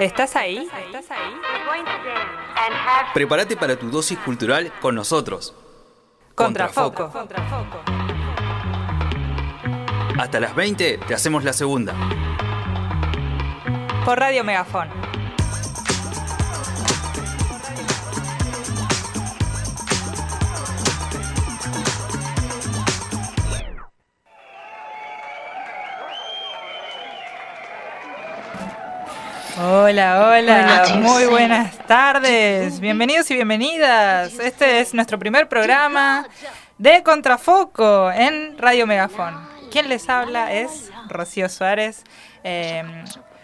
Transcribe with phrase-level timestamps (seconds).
[0.00, 0.68] ¿Estás ahí?
[0.86, 1.40] ¿Estás ahí?
[3.12, 5.54] Prepárate para tu dosis cultural con nosotros.
[6.34, 7.12] Contrafoco.
[10.18, 11.94] Hasta las 20 te hacemos la segunda.
[14.04, 14.88] Por Radio Megafón.
[29.62, 34.38] Hola, hola, muy buenas tardes, bienvenidos y bienvenidas.
[34.38, 36.26] Este es nuestro primer programa
[36.78, 39.34] de Contrafoco en Radio Megafón.
[39.70, 42.04] Quien les habla es Rocío Suárez.
[42.42, 42.82] Eh,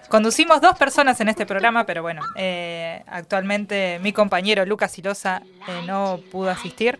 [0.08, 5.82] conducimos dos personas en este programa, pero bueno, eh, actualmente mi compañero Lucas Silosa eh,
[5.86, 6.98] no pudo asistir.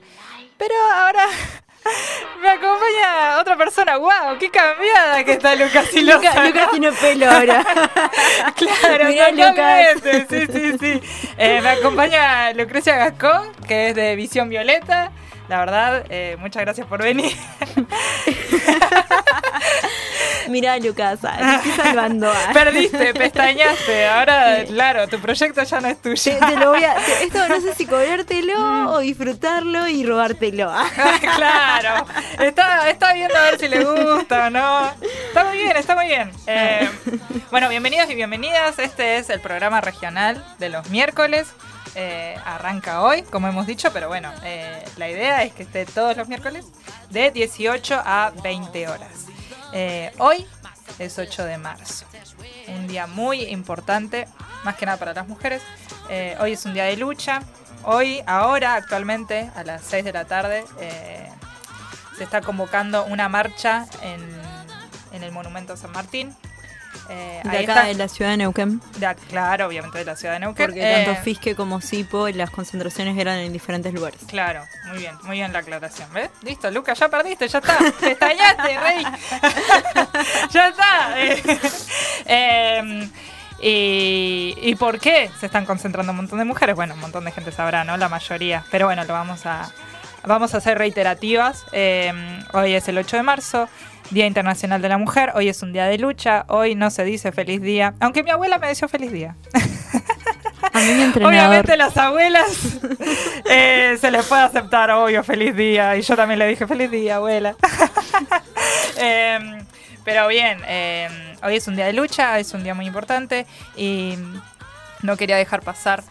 [0.59, 1.25] Pero ahora
[2.43, 3.97] me acompaña otra persona.
[3.97, 4.39] ¡Wow!
[4.39, 7.65] ¡Qué cambiada que está Lucas y Lucas, Lucas tiene pelo ahora.
[8.57, 10.03] claro, Mirá, Lucas.
[10.29, 11.01] Sí, sí, sí.
[11.39, 15.11] Eh, me acompaña Lucrecia Gascón, que es de Visión Violeta.
[15.49, 17.37] La verdad, eh, muchas gracias por venir.
[20.49, 22.33] Mirá, Lucas, te estoy salvando.
[22.53, 24.07] Perdiste, pestañaste.
[24.07, 26.39] Ahora, claro, tu proyecto ya no es tuyo.
[26.39, 28.87] Te, lo voy a, esto no sé si cobrártelo mm.
[28.89, 30.73] o disfrutarlo y robártelo.
[31.37, 32.07] claro.
[32.39, 34.91] Está, está viendo a ver si le gusta o no.
[35.29, 36.31] Está muy bien, está muy bien.
[36.47, 36.89] Eh,
[37.51, 38.79] bueno, bienvenidos y bienvenidas.
[38.79, 41.49] Este es el programa regional de los miércoles.
[41.99, 46.15] Eh, arranca hoy, como hemos dicho, pero bueno, eh, la idea es que esté todos
[46.15, 46.67] los miércoles
[47.09, 49.25] de 18 a 20 horas.
[49.73, 50.47] Eh, hoy
[50.99, 52.05] es 8 de marzo,
[52.69, 54.29] un día muy importante,
[54.63, 55.63] más que nada para las mujeres.
[56.39, 57.41] hoy es un día de lucha.
[57.83, 60.65] Hoy, ahora, actualmente, a las 6 de la tarde,
[62.19, 64.21] se está convocando una marcha en,
[65.13, 66.37] en el Monumento San Martín,
[67.09, 68.81] eh, de acá de la ciudad de Neuquén.
[69.29, 70.67] claro, obviamente de la ciudad de Neuquén.
[70.67, 74.21] Porque tanto eh, Fisque como Sipo, las concentraciones eran en diferentes lugares.
[74.27, 76.13] Claro, muy bien, muy bien la aclaración.
[76.13, 76.31] ¿Ves?
[76.43, 77.79] Listo, Lucas, ya perdiste, ya está.
[78.01, 79.05] Te estallaste, rey.
[80.51, 81.17] ya está.
[82.29, 83.09] Em,
[83.61, 86.75] y, ¿Y por qué se están concentrando un montón de mujeres?
[86.75, 87.97] Bueno, un montón de gente sabrá, ¿no?
[87.97, 88.65] La mayoría.
[88.71, 89.71] Pero bueno, lo vamos a,
[90.27, 91.65] vamos a hacer reiterativas.
[91.73, 93.69] Em, hoy es el 8 de marzo.
[94.11, 97.33] Día Internacional de la Mujer, hoy es un día de lucha, hoy no se dice
[97.33, 99.35] feliz día, aunque mi abuela me decía feliz día.
[100.73, 102.79] A mí mi Obviamente las abuelas
[103.51, 107.17] eh, se les puede aceptar, obvio, feliz día, y yo también le dije feliz día,
[107.17, 107.57] abuela.
[108.99, 109.59] Em,
[110.05, 111.13] pero bien, em,
[111.43, 113.45] hoy es un día de lucha, es un día muy importante
[113.77, 114.17] y
[115.03, 116.03] no quería dejar pasar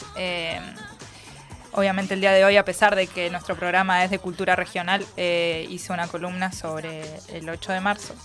[1.77, 5.05] Obviamente el día de hoy, a pesar de que nuestro programa es de cultura regional,
[5.17, 7.03] eh, hice una columna sobre
[7.33, 8.15] el 8 de marzo,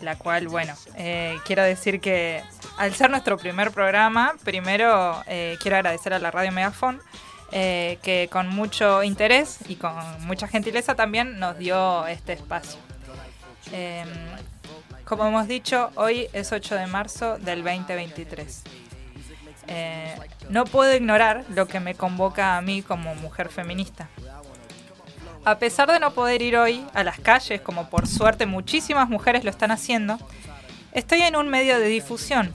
[0.00, 2.42] la cual, bueno, eh, quiero decir que
[2.76, 7.00] al ser nuestro primer programa, primero eh, quiero agradecer a la Radio Megafon,
[7.52, 9.94] que con mucho interés y con
[10.26, 12.80] mucha gentileza también nos dio este espacio.
[13.70, 14.08] Em,
[15.04, 18.64] como hemos dicho, hoy es 8 de marzo del 2023.
[19.68, 20.16] Eh,
[20.50, 24.08] no puedo ignorar lo que me convoca a mí como mujer feminista.
[25.44, 29.44] A pesar de no poder ir hoy a las calles, como por suerte muchísimas mujeres
[29.44, 30.18] lo están haciendo,
[30.92, 32.54] estoy en un medio de difusión,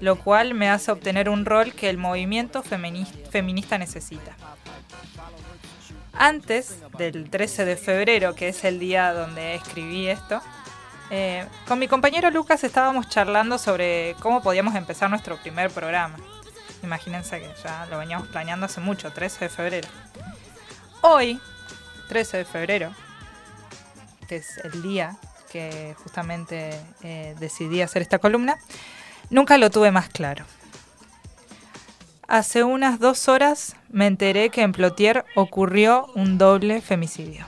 [0.00, 4.36] lo cual me hace obtener un rol que el movimiento feminista necesita.
[6.12, 10.42] Antes del 13 de febrero, que es el día donde escribí esto,
[11.10, 16.16] eh, con mi compañero Lucas estábamos charlando sobre cómo podíamos empezar nuestro primer programa.
[16.82, 19.88] Imagínense que ya lo veníamos planeando hace mucho, 13 de febrero.
[21.00, 21.40] Hoy,
[22.08, 22.92] 13 de febrero,
[24.28, 25.16] que es el día
[25.50, 28.58] que justamente eh, decidí hacer esta columna,
[29.30, 30.44] nunca lo tuve más claro.
[32.28, 37.46] Hace unas dos horas me enteré que en Plotier ocurrió un doble femicidio.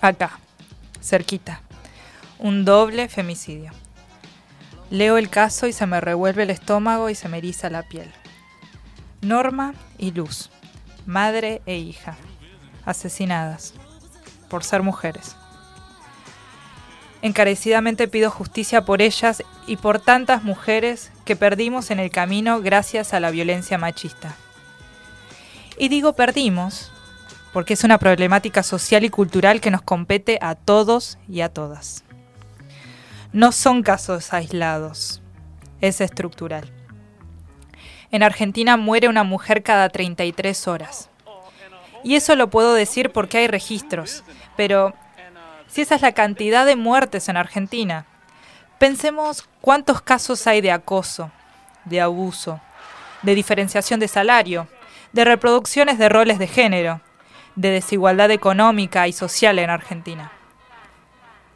[0.00, 0.40] Acá,
[1.00, 1.60] cerquita.
[2.38, 3.70] Un doble femicidio.
[4.90, 8.10] Leo el caso y se me revuelve el estómago y se me eriza la piel.
[9.22, 10.50] Norma y Luz,
[11.06, 12.16] madre e hija,
[12.84, 13.74] asesinadas
[14.48, 15.36] por ser mujeres.
[17.22, 23.12] Encarecidamente pido justicia por ellas y por tantas mujeres que perdimos en el camino gracias
[23.12, 24.34] a la violencia machista.
[25.78, 26.90] Y digo perdimos
[27.52, 32.04] porque es una problemática social y cultural que nos compete a todos y a todas
[33.32, 35.22] no son casos aislados,
[35.80, 36.79] es estructural.
[38.10, 41.08] En Argentina muere una mujer cada 33 horas.
[42.02, 44.24] Y eso lo puedo decir porque hay registros,
[44.56, 44.94] pero
[45.68, 48.06] si esa es la cantidad de muertes en Argentina,
[48.80, 51.30] Pensemos cuántos casos hay de acoso,
[51.84, 52.62] de abuso,
[53.20, 54.68] de diferenciación de salario,
[55.12, 57.02] de reproducciones de roles de género,
[57.56, 60.32] de desigualdad económica y social en Argentina.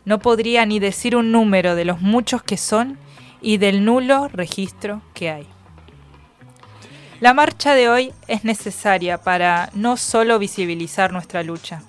[0.05, 2.99] No podría ni decir un número de los muchos que son
[3.41, 5.54] y del nulo registro que hay.
[7.21, 11.83] La marcha de hoy es necesaria para no solo visibilizar nuestra lucha,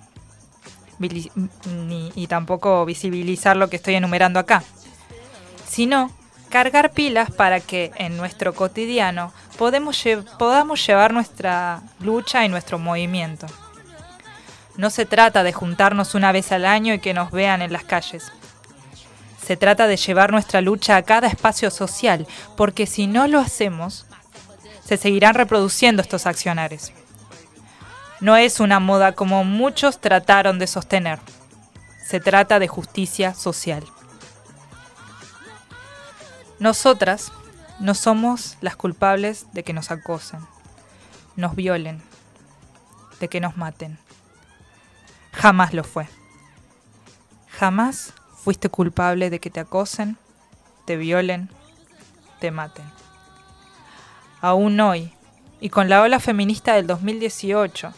[2.16, 4.64] y tampoco visibilizar lo que estoy enumerando acá,
[5.68, 6.12] sino
[6.50, 13.48] cargar pilas para que en nuestro cotidiano podamos llevar nuestra lucha y nuestro movimiento.
[14.78, 17.84] No se trata de juntarnos una vez al año y que nos vean en las
[17.84, 18.32] calles.
[19.42, 22.26] Se trata de llevar nuestra lucha a cada espacio social,
[22.56, 24.06] porque si no lo hacemos,
[24.86, 26.94] se seguirán reproduciendo estos accionares.
[28.22, 31.20] No es una moda como muchos trataron de sostener.
[32.06, 33.84] Se trata de justicia social.
[36.60, 37.32] Nosotras
[37.80, 40.40] no somos las culpables de que nos acosen,
[41.36, 42.02] nos violen,
[43.20, 43.98] de que nos maten.
[45.34, 46.08] Jamás lo fue.
[47.50, 50.18] Jamás fuiste culpable de que te acosen,
[50.86, 51.50] te violen,
[52.40, 52.86] te maten.
[54.46, 55.12] Aún hoy,
[55.60, 57.92] y con la ola feminista del 2018,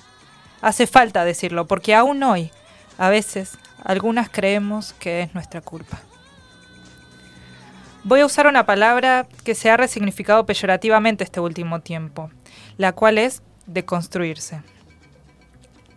[0.61, 2.51] hace falta decirlo, porque aún hoy,
[2.97, 5.99] a veces, algunas creemos que es nuestra culpa.
[8.05, 12.31] Voy a usar una palabra que se ha resignificado peyorativamente este último tiempo,
[12.77, 14.61] la cual es deconstruirse.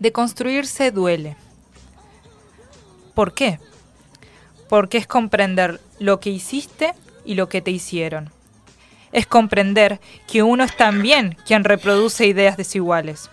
[0.01, 1.37] Deconstruirse duele.
[3.15, 3.61] ¿Por qué?
[4.69, 6.93] Porque es comprender lo que hiciste
[7.25, 8.33] y lo que te hicieron.
[9.13, 13.31] Es comprender que uno es también quien reproduce ideas desiguales.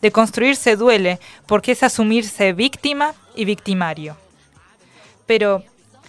[0.00, 4.16] Deconstruirse duele porque es asumirse víctima y victimario.
[5.26, 5.64] Pero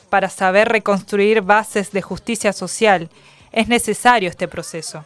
[0.09, 3.09] para saber reconstruir bases de justicia social,
[3.51, 5.05] es necesario este proceso.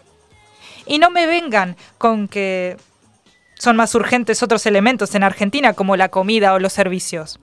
[0.85, 2.77] Y no me vengan con que
[3.59, 7.39] son más urgentes otros elementos en Argentina como la comida o los servicios.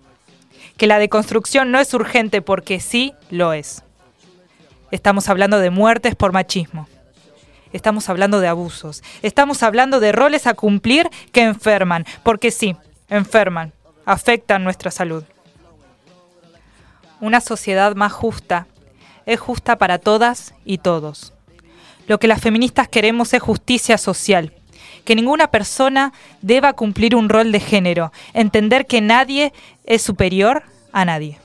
[0.76, 3.82] Que la deconstrucción no es urgente porque sí lo es.
[4.94, 6.88] Estamos hablando de muertes por machismo.
[7.73, 9.02] Estamos hablando de abusos.
[9.23, 12.76] Estamos hablando de roles a cumplir que enferman, porque sí,
[13.08, 13.73] enferman,
[14.06, 15.25] afectan nuestra salud
[17.25, 18.67] una sociedad más justa
[19.25, 21.32] es justa para todas y todos.
[22.06, 24.52] Lo que las feministas queremos es justicia social,
[25.06, 26.12] que ninguna persona
[26.43, 29.55] deba cumplir un rol de género, entender que nadie
[29.87, 31.38] es superior a nadie.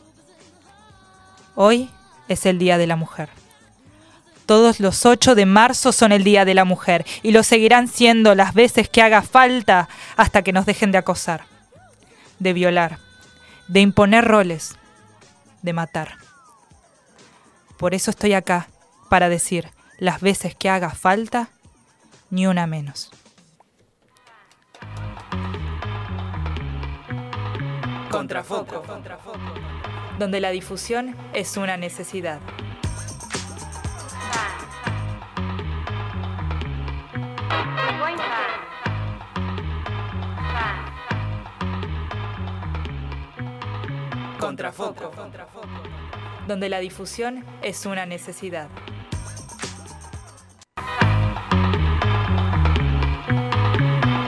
[1.56, 1.90] Hoy
[2.28, 3.30] es el Día de la Mujer.
[4.50, 8.34] Todos los 8 de marzo son el Día de la Mujer y lo seguirán siendo
[8.34, 9.88] las veces que haga falta
[10.18, 11.46] hasta que nos dejen de acosar,
[12.40, 12.98] de violar,
[13.68, 14.75] de imponer roles,
[15.62, 16.18] de matar.
[17.78, 18.69] Por eso estoy acá,
[19.07, 19.69] para decir
[20.00, 21.50] las veces que haga falta,
[22.31, 23.12] ni una menos.
[28.10, 28.84] Contrafoco.
[30.18, 32.40] Donde la difusión es una necesidad.
[44.39, 45.11] Contrafoco.
[46.47, 48.67] Donde la difusión es una necesidad.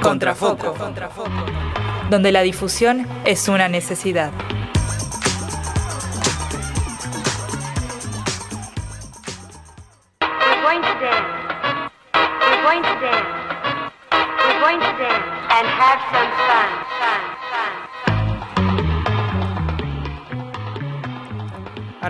[0.02, 0.76] Contrafoco.
[2.10, 4.32] Donde la difusión es una necesidad.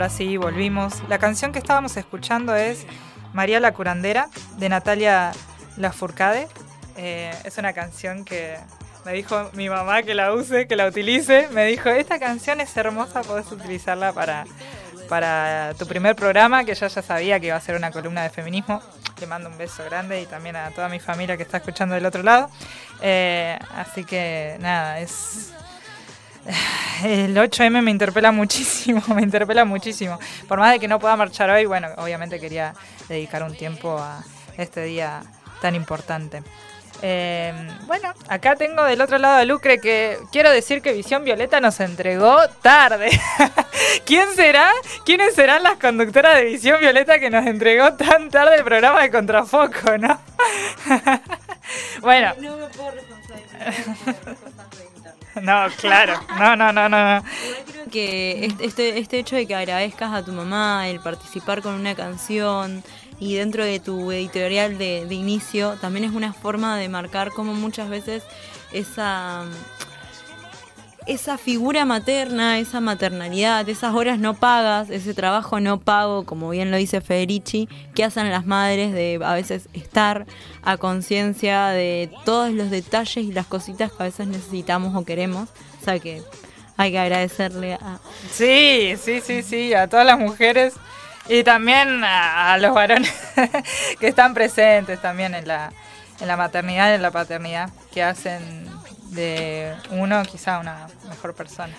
[0.02, 0.96] Ahora sí, volvimos.
[1.10, 2.88] La canción que estábamos escuchando es
[3.34, 5.32] María la Curandera, de Natalia
[5.78, 6.48] Lafourcade.
[6.98, 8.58] Eh, es una canción que
[9.06, 11.50] me dijo mi mamá que la use, que la utilice.
[11.52, 14.46] Me dijo, esta canción es hermosa, podés utilizarla para,
[15.08, 18.32] para tu primer programa, que yo ya sabía que iba a ser una columna de
[18.32, 18.82] feminismo.
[19.20, 22.08] Le mando un beso grande y también a toda mi familia que está escuchando del
[22.08, 22.50] otro lado.
[23.04, 25.54] Eh, así que nada, es
[27.04, 30.20] el 8M me interpela muchísimo, me interpela muchísimo.
[30.48, 32.74] Por más de que no pueda marchar hoy, bueno, obviamente quería
[33.08, 34.24] dedicar un tiempo a
[34.58, 35.22] este día
[35.62, 36.44] tan importante.
[37.04, 37.54] Eh,
[37.88, 41.80] bueno, acá tengo del otro lado a Lucre que quiero decir que Visión Violeta nos
[41.80, 43.10] entregó tarde.
[44.06, 44.72] ¿Quién será?
[45.04, 49.10] ¿Quiénes serán las conductoras de Visión Violeta que nos entregó tan tarde el programa de
[49.10, 50.20] Contrafoco, no?
[52.02, 52.34] bueno.
[52.40, 54.51] No me puedo responsabilizar
[55.42, 56.20] No, claro.
[56.38, 57.16] No, no, no, no.
[57.16, 57.24] no.
[57.72, 61.96] Creo que este- este, hecho de que agradezcas a tu mamá, el participar con una
[61.96, 62.84] canción
[63.20, 67.54] y dentro de tu editorial de, de inicio, también es una forma de marcar como
[67.54, 68.24] muchas veces
[68.72, 69.44] esa
[71.08, 76.72] esa figura materna, esa maternalidad, esas horas no pagas, ese trabajo no pago, como bien
[76.72, 80.26] lo dice Federici, que hacen las madres de a veces estar
[80.62, 85.50] a conciencia de todos los detalles y las cositas que a veces necesitamos o queremos.
[85.82, 86.22] O sea que
[86.78, 88.00] hay que agradecerle a...
[88.32, 90.76] Sí, sí, sí, sí, a todas las mujeres
[91.28, 93.14] y también a, los varones
[94.00, 95.72] que están presentes también en la,
[96.20, 98.70] en la maternidad y en la paternidad, que hacen
[99.12, 101.74] de uno quizá una mejor persona.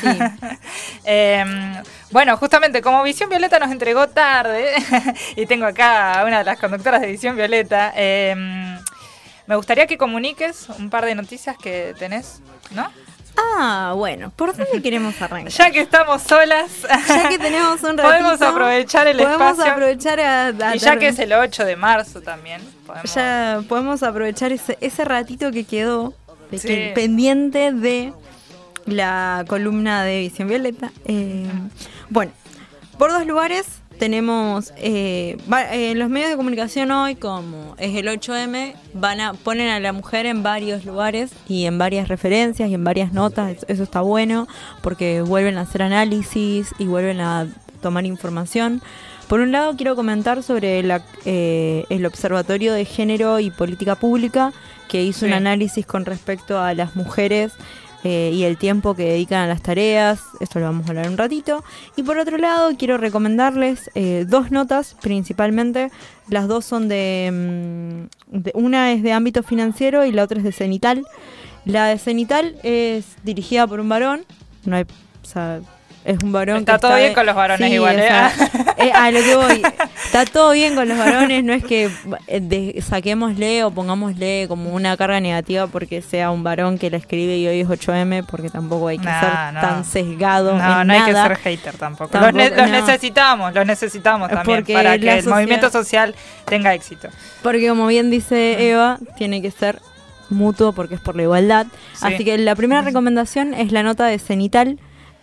[0.00, 0.06] Sí.
[1.04, 4.74] Em, bueno, justamente como Visión Violeta nos entregó tarde,
[5.36, 8.78] y tengo acá a una de las conductoras de Visión Violeta, em,
[9.46, 12.42] me gustaría que comuniques un par de noticias que tenés,
[12.72, 12.90] ¿no?
[13.40, 15.50] Ah, bueno, ¿por dónde queremos arrancar?
[15.52, 16.70] Ya que estamos solas,
[17.08, 19.72] Ya que tenemos un ratito, podemos aprovechar el podemos espacio.
[19.72, 23.14] aprovechar a, a y ya que es el 8 de marzo también, podemos...
[23.14, 26.12] ya podemos aprovechar ese, ese ratito que quedó
[26.50, 26.68] de Sí.
[26.68, 28.12] que- pendiente de
[28.86, 30.92] la columna de Visión Violeta.
[31.04, 31.46] Eh,
[32.08, 32.32] bueno,
[32.98, 33.66] por dos lugares
[33.98, 39.34] tenemos eh, va- eh, los medios de comunicación hoy, como es el 8M, van a
[39.34, 43.64] ponen a la mujer en varios lugares y en varias referencias y en varias notas.
[43.68, 44.46] Eso está bueno
[44.82, 47.48] porque vuelven a hacer análisis y vuelven a
[47.82, 48.80] tomar información.
[49.28, 54.52] Por un lado, quiero comentar sobre la- eh, el Observatorio de Género y Política Pública,
[54.88, 57.52] que hizo un análisis con respecto a las mujeres
[58.04, 60.20] eh, y el tiempo que dedican a las tareas.
[60.40, 61.62] Esto lo vamos a hablar un ratito.
[61.96, 65.90] Y por otro lado, quiero recomendarles eh, dos notas principalmente.
[66.30, 70.44] Las dos son de, mm, de- Una es de ámbito financiero y la otra es
[70.44, 71.04] de Cenital.
[71.66, 74.24] La de Cenital es dirigida por un varón.
[74.64, 74.84] No hay.
[74.84, 75.60] o sea,
[76.04, 78.02] es un varón Está que todo está bien con los varones Sí, igual, o ¿eh?
[78.08, 78.32] sea,
[78.78, 79.62] eh, a lo que voy.
[80.06, 81.90] Está todo bien con los varones, no es que
[82.28, 86.96] eh, de- saquémosle o pongámosle como una carga negativa porque sea un varón que la
[86.96, 89.60] escribe y hoy es 8M, porque tampoco hay que Nah, ser no.
[89.60, 90.56] tan sesgado.
[90.56, 92.10] No, en no hay que ser hater tampoco.
[92.10, 92.72] Tampoco, los, ne- los no.
[92.86, 96.14] necesitamos, los necesitamos también Porque para que el movimiento social
[96.46, 97.08] tenga éxito.
[97.42, 99.80] Porque como bien dice Eva, tiene que ser
[100.30, 101.66] mutuo porque es por la igualdad.
[101.94, 102.06] Sí.
[102.06, 104.78] Así que la primera recomendación es la nota de Cenital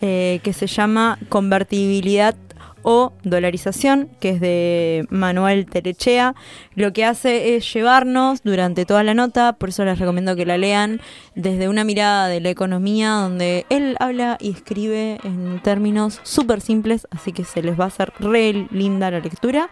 [0.08, 2.36] eh, que se llama Convertibilidad
[2.84, 6.36] o dolarización, que es de Manuel Terechea.
[6.76, 10.60] Lo que hace es llevarnos durante toda la nota, por eso les recomiendo que la
[10.60, 11.02] lean,
[11.34, 17.08] desde una mirada de la economía, donde él habla y escribe en términos súper simples,
[17.10, 19.72] así que se les va a hacer re linda la lectura.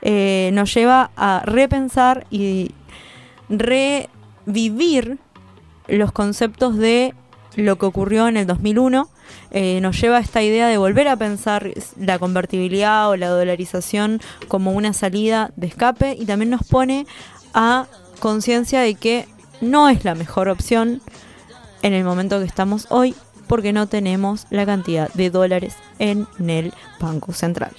[0.00, 2.70] Eh, nos lleva a repensar y
[3.50, 5.18] revivir
[5.88, 7.12] los conceptos de
[7.56, 9.10] lo que ocurrió en el 2001.
[9.50, 14.20] Eh, nos lleva a esta idea de volver a pensar la convertibilidad o la dolarización
[14.48, 17.06] como una salida de escape y también nos pone
[17.52, 17.86] a
[18.18, 19.28] conciencia de que
[19.60, 21.00] no es la mejor opción
[21.82, 23.14] en el momento que estamos hoy
[23.46, 27.72] porque no tenemos la cantidad de dólares en el Banco Central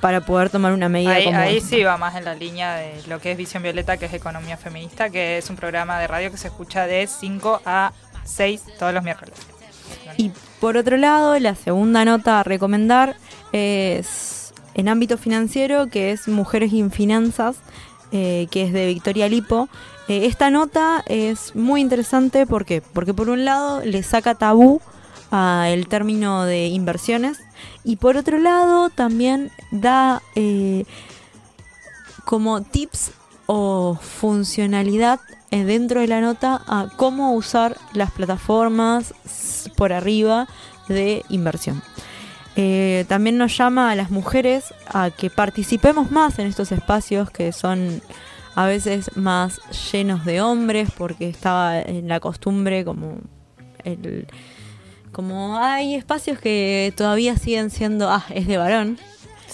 [0.00, 3.02] para poder tomar una medida Ahí, como ahí sí va más en la línea de
[3.08, 6.30] lo que es Visión Violeta, que es Economía Feminista, que es un programa de radio
[6.30, 7.92] que se escucha de 5 a
[8.24, 9.34] 6 todos los miércoles.
[10.16, 13.16] Y por otro lado, la segunda nota a recomendar
[13.52, 17.56] es en ámbito financiero, que es Mujeres en Finanzas,
[18.12, 19.68] eh, que es de Victoria Lipo.
[20.08, 22.80] Eh, esta nota es muy interesante ¿por qué?
[22.80, 24.80] porque por un lado le saca tabú
[25.30, 27.38] al término de inversiones
[27.84, 30.86] y por otro lado también da eh,
[32.24, 33.12] como tips
[33.50, 39.14] o funcionalidad eh, dentro de la nota a cómo usar las plataformas
[39.74, 40.46] por arriba
[40.88, 41.82] de inversión.
[42.56, 47.52] Eh, también nos llama a las mujeres a que participemos más en estos espacios que
[47.52, 48.02] son
[48.54, 49.60] a veces más
[49.92, 53.18] llenos de hombres porque estaba en la costumbre como
[53.84, 54.26] el
[55.12, 58.98] como hay espacios que todavía siguen siendo ah es de varón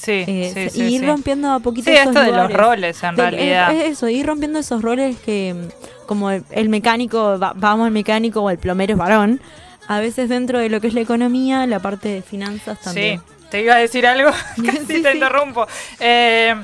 [0.04, 3.16] Sí, eh, sí, y ir rompiendo a poquito Sí, esos esto de los roles, en
[3.16, 3.73] Del- realidad.
[3.75, 7.87] Es, es eso, ir rompiendo esos roles que, mm, como el, el mecánico, va- vamos
[7.87, 9.40] al mecánico o el plomero es varón.
[9.88, 13.18] A veces dentro de lo que es la economía, la parte de finanzas también.
[13.20, 14.30] Sí, te iba a decir algo,
[14.64, 15.66] casi te interrumpo.
[16.00, 16.54] Eh,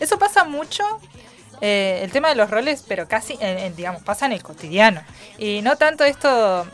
[0.00, 0.82] eso pasa mucho,
[1.60, 5.00] eh, el tema de los roles, pero casi, en- en, digamos, pasa en el cotidiano.
[5.38, 6.66] Y no tanto esto,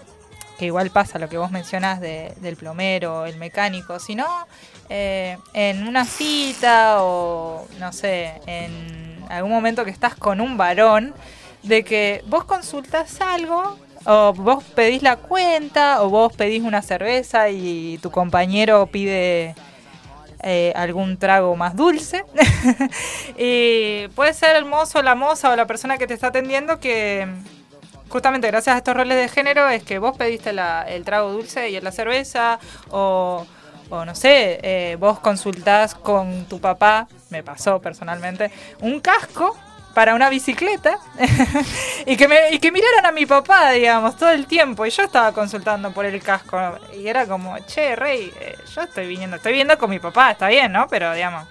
[0.59, 4.27] que igual pasa lo que vos mencionás de- del plomero, el mecánico, sino
[4.89, 11.15] eh, en una cita o, no sé, en algún momento que estás con un varón,
[11.63, 17.51] de que vos consultas algo O vos pedís la cuenta, o vos pedís una cerveza
[17.51, 19.55] y tu compañero pide
[20.43, 22.25] eh, algún trago más dulce.
[23.37, 27.27] y puede ser el mozo, la moza o la persona que te está atendiendo que
[28.09, 31.69] justamente gracias a estos roles de género es que vos pediste la- el trago dulce
[31.71, 32.59] y la cerveza
[32.91, 33.47] o,
[33.91, 39.57] o no sé, eh, vos consultás con tu papá, me pasó personalmente, un casco
[39.95, 40.99] para una bicicleta
[42.07, 44.87] y, que me, y que miraran a mi papá, digamos, todo el tiempo.
[44.87, 49.07] Y yo estaba consultando por el casco y era como, che, Rey, eh, yo estoy
[49.09, 50.87] viniendo, estoy viendo con mi papá, está bien, ¿no?
[50.89, 51.49] Pero digamos,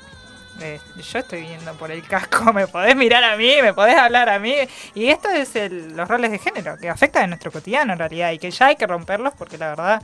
[0.61, 0.79] eh,
[1.11, 4.39] yo estoy viniendo por el casco, me podés mirar a mí, me podés hablar a
[4.39, 4.55] mí.
[4.95, 8.31] Y esto es el- los roles de género que afectan en nuestro cotidiano en realidad
[8.31, 10.01] y que ya hay que romperlos porque la verdad,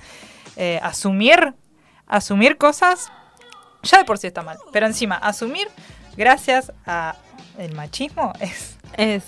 [0.81, 1.53] asumir,
[2.15, 3.11] asumir cosas
[3.83, 4.57] ya de por sí está mal.
[4.71, 5.67] Pero encima, asumir
[6.15, 7.15] gracias a
[7.57, 9.23] el machismo es Es.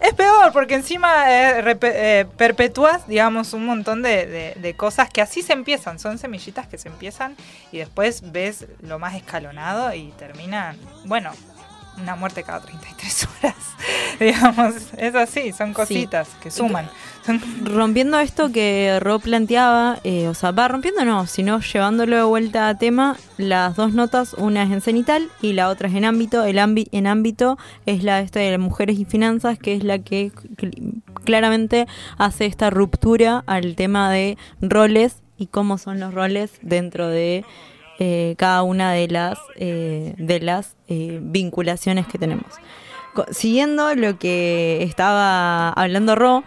[0.00, 5.22] es peor, porque encima eh, eh, perpetúas, digamos, un montón de, de- de cosas que
[5.22, 5.98] así se empiezan.
[5.98, 7.36] Son semillitas que se empiezan
[7.72, 11.30] y después ves lo más escalonado y terminan, bueno,
[11.98, 13.54] una muerte cada 33 horas.
[14.20, 16.90] digamos, es así, son cositas que suman.
[17.64, 22.68] Rompiendo esto que Ro planteaba, eh, o sea, va rompiendo no, sino llevándolo de vuelta
[22.68, 26.44] a tema, las dos notas, una es en cenital y la otra es en ámbito.
[26.44, 30.30] El ámbi- en ámbito es la esta de mujeres y finanzas, que es la que
[30.32, 31.86] cl- claramente
[32.18, 37.44] hace esta ruptura al tema de roles y cómo son los roles dentro de
[37.98, 42.46] eh, cada una de las eh, de las eh, vinculaciones que tenemos.
[43.30, 46.44] Siguiendo lo que estaba hablando Ro,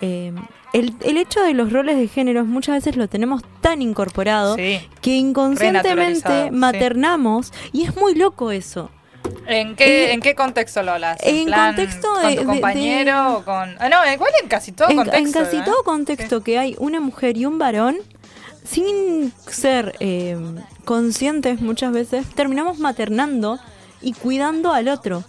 [0.00, 0.32] eh,
[0.72, 4.80] el, el hecho de los roles de géneros muchas veces lo tenemos tan incorporado Sí.
[5.00, 6.50] que inconscientemente sí.
[6.50, 8.90] maternamos y es muy loco eso.
[9.46, 11.18] ¿En qué, Eh, ¿En qué contexto lo hablas?
[11.22, 13.74] en plan, contexto ¿Con de- tu de- compañero de- o con...?
[13.78, 15.24] Ah, no, igual en casi todo en, contexto.
[15.26, 15.62] en casi ¿eh?
[15.64, 17.96] todo contexto que hay una mujer y un varón,
[18.64, 20.36] sin ser eh,
[20.84, 23.58] conscientes muchas veces, terminamos maternando
[24.02, 25.24] y cuidando al otro.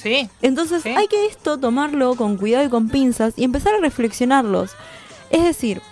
[0.00, 0.90] Sí, Entonces Sí.
[0.90, 4.70] hay que esto tomarlo con cuidado y con pinzas y empezar a reflexionarlos.
[5.30, 5.82] Es decir,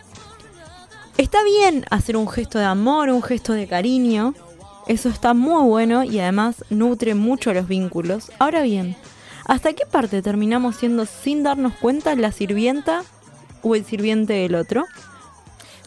[1.18, 4.34] está bien hacer un gesto de amor, un gesto de cariño.
[4.86, 8.30] Eso está muy bueno y además nutre mucho los vínculos.
[8.38, 8.96] Ahora bien,
[9.44, 13.02] ¿hasta qué parte terminamos siendo sin darnos cuenta la sirvienta
[13.62, 14.84] o el sirviente del otro?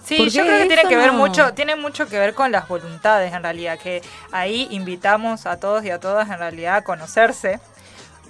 [0.03, 2.67] Sí, yo creo que tiene que ver no- mucho, tiene mucho que ver con las
[2.67, 4.01] voluntades en realidad, que
[4.32, 7.60] ahí invitamos a todos y a todas en realidad a conocerse.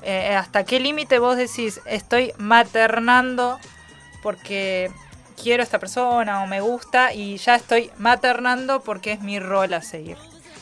[0.03, 3.59] Eh, hasta qué límite vos decís, estoy maternando
[4.21, 4.91] porque
[5.41, 9.73] quiero a esta persona o me gusta y ya estoy maternando porque es mi rol
[9.73, 10.17] a seguir.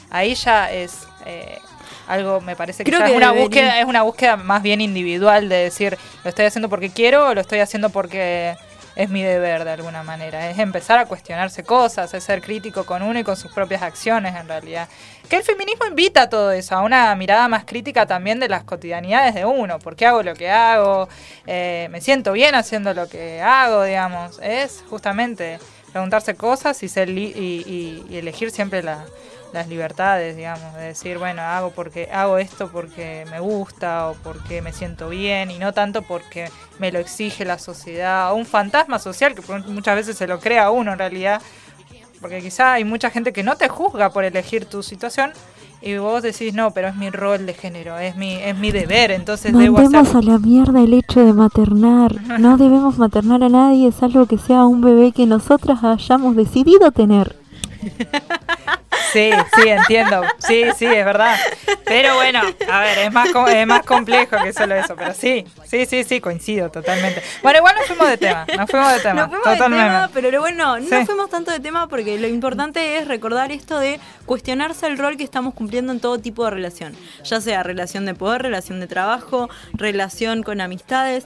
[0.10, 1.60] Ahí ya es eh,
[2.08, 4.82] algo, me parece que, Creo que es una debería- búsqueda, es una búsqueda más bien
[4.82, 8.56] individual de decir, lo estoy haciendo porque quiero o lo estoy haciendo porque
[8.98, 10.50] es mi deber de alguna manera.
[10.50, 14.36] Es empezar a cuestionarse cosas, es ser crítico con uno y con sus propias acciones
[14.36, 14.90] en realidad.
[15.30, 18.64] Que el feminismo invita a todo eso, a una mirada más crítica también de las
[18.64, 19.78] cotidianidades de uno.
[19.78, 21.08] ¿Por qué hago lo que hago?
[21.46, 23.84] Eh, ¿Me siento bien haciendo lo que hago?
[23.84, 25.60] Digamos, es justamente
[25.92, 29.06] preguntarse cosas y, ser li- y, y- elegir siempre la-
[29.54, 34.62] las libertades, digamos, de decir, bueno, hago porque hago esto porque me gusta o porque
[34.62, 39.00] me siento bien y no tanto porque me lo exige la sociedad o un fantasma
[39.00, 41.42] social que muchas veces se lo crea uno en realidad,
[42.20, 45.32] porque quizá hay mucha gente que no te juzga por elegir tu situación
[45.82, 49.12] y vos decís, no, pero es mi rol de género, es mi es mi deber,
[49.12, 52.40] entonces debo Mandemos hacer a la mierda el hecho de maternar.
[52.40, 56.92] No debemos maternar a nadie, es algo que sea un bebé que nosotras hayamos decidido
[56.92, 57.36] tener.
[59.14, 60.24] Sí, sí, entiendo.
[60.40, 61.38] Sí, sí, es verdad.
[61.86, 62.42] Pero bueno,
[62.72, 64.96] a ver, es más, es más complejo que solo eso.
[64.96, 67.22] Pero sí, sí, sí, sí, coincido totalmente.
[67.42, 68.46] Bueno, igual nos fuimos de tema.
[68.58, 69.22] Nos fuimos de tema.
[69.22, 69.86] Nos fuimos de totalmente.
[69.86, 71.06] tema, pero bueno, no Sí.
[71.06, 75.24] fuimos tanto de tema porque lo importante es recordar esto de cuestionarse el rol que
[75.24, 76.96] estamos cumpliendo en todo tipo de relación.
[77.24, 81.24] Ya sea relación de poder, relación de trabajo, relación con amistades.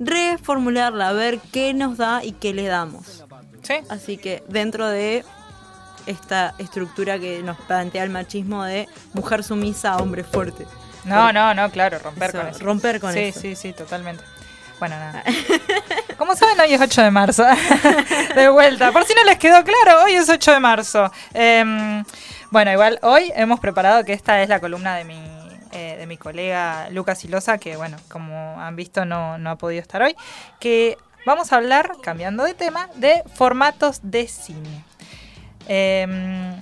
[0.00, 3.24] Reformularla, ver qué nos da y qué le damos.
[3.62, 5.24] Sí, Así que dentro de
[6.08, 10.66] esta estructura que nos plantea el machismo de mujer sumisa, hombre fuerte.
[11.04, 12.64] no, no, no, claro, romper Eso, con eso.
[12.64, 13.40] romper con sí, eso.
[13.40, 14.24] Sí, sí, totalmente.
[14.78, 15.24] Bueno, nada.
[16.18, 17.44] Como saben, hoy es 8 de marzo.
[18.34, 18.92] de vuelta.
[18.92, 21.12] Por si no les quedó claro, hoy es 8 de marzo.
[21.34, 22.04] Em,
[22.50, 25.20] bueno, igual hoy hemos preparado que esta es la columna de mi,
[25.72, 29.82] eh, de mi colega Lucas Silosa, que bueno, como han visto no, no ha podido
[29.82, 30.16] estar hoy,
[30.60, 34.84] que vamos a hablar, cambiando de tema, de formatos de cine.
[35.68, 36.54] Em,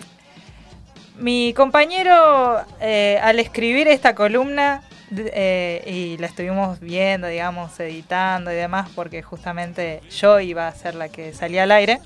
[1.18, 4.82] mi compañero, eh, al escribir esta columna,
[5.16, 10.96] eh, y la estuvimos viendo, digamos, editando y demás, porque justamente yo iba a ser
[10.96, 12.00] la que salía al aire.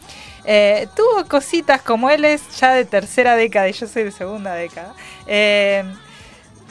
[0.44, 4.54] Eh, tuvo cositas como él es ya de tercera década y yo soy de segunda
[4.54, 4.92] década.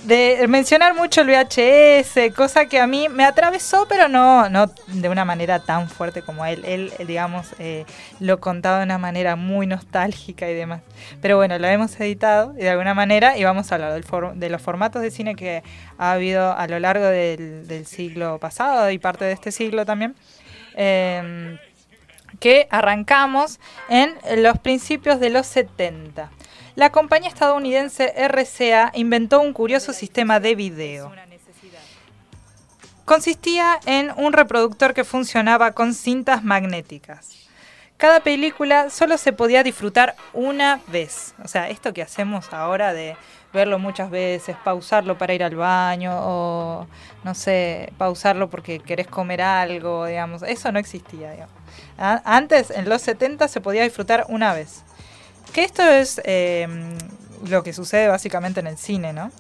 [0.04, 5.10] De mencionar mucho el VHS, cosa que a mí me atravesó, pero no, no de
[5.10, 6.64] una manera tan fuerte como él.
[6.66, 7.86] Él, eh, digamos, eh,
[8.20, 10.82] lo contaba de una manera muy nostálgica y demás.
[11.22, 14.50] Pero bueno, lo hemos editado de alguna manera y vamos a hablar del for- de
[14.50, 15.64] los formatos de cine que
[15.98, 20.16] ha habido a lo largo del, siglo pasado y parte de este siglo también.
[20.76, 21.58] Eh,
[22.40, 23.60] que arrancamos
[23.90, 26.30] en los principios de los 70.
[26.80, 31.12] La compañía estadounidense RCA inventó un curioso sistema de video.
[33.04, 37.50] Consistía en un reproductor que funcionaba con cintas magnéticas.
[37.98, 41.36] Cada película solo se podía disfrutar una vez.
[41.44, 43.18] O sea, esto que hacemos ahora de
[43.52, 46.88] verlo muchas veces, pausarlo para ir al baño o,
[47.26, 51.56] no sé, pausarlo porque querés comer algo, digamos, eso no existía, digamos.
[51.98, 54.86] Antes, en los 70, se podía disfrutar una vez.
[55.54, 56.68] Que esto es eh,
[57.48, 59.32] lo que sucede básicamente en el cine, ¿no?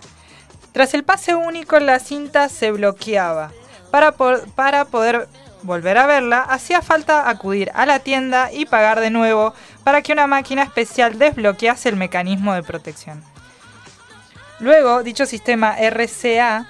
[0.72, 3.52] Tras el pase único, la cinta se bloqueaba.
[3.92, 5.28] Para, para poder
[5.64, 10.14] volver a verla, hacía falta acudir a la tienda y pagar de nuevo para que
[10.14, 13.24] una máquina especial desbloquease el mecanismo de protección.
[14.60, 16.68] Luego, dicho sistema RCA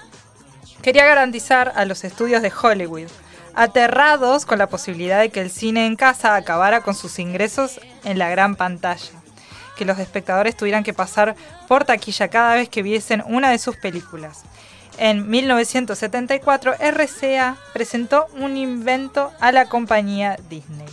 [0.82, 3.08] quería garantizar a los estudios de Hollywood,
[3.54, 8.18] aterrados con la posibilidad de que el cine en casa acabara con sus ingresos en
[8.18, 9.10] la gran pantalla,
[9.80, 11.34] que los espectadores tuvieran que pasar
[11.66, 14.42] por taquilla cada vez que viesen una de sus películas.
[14.98, 20.84] En 1974, RCA presentó un invento a la compañía Disney.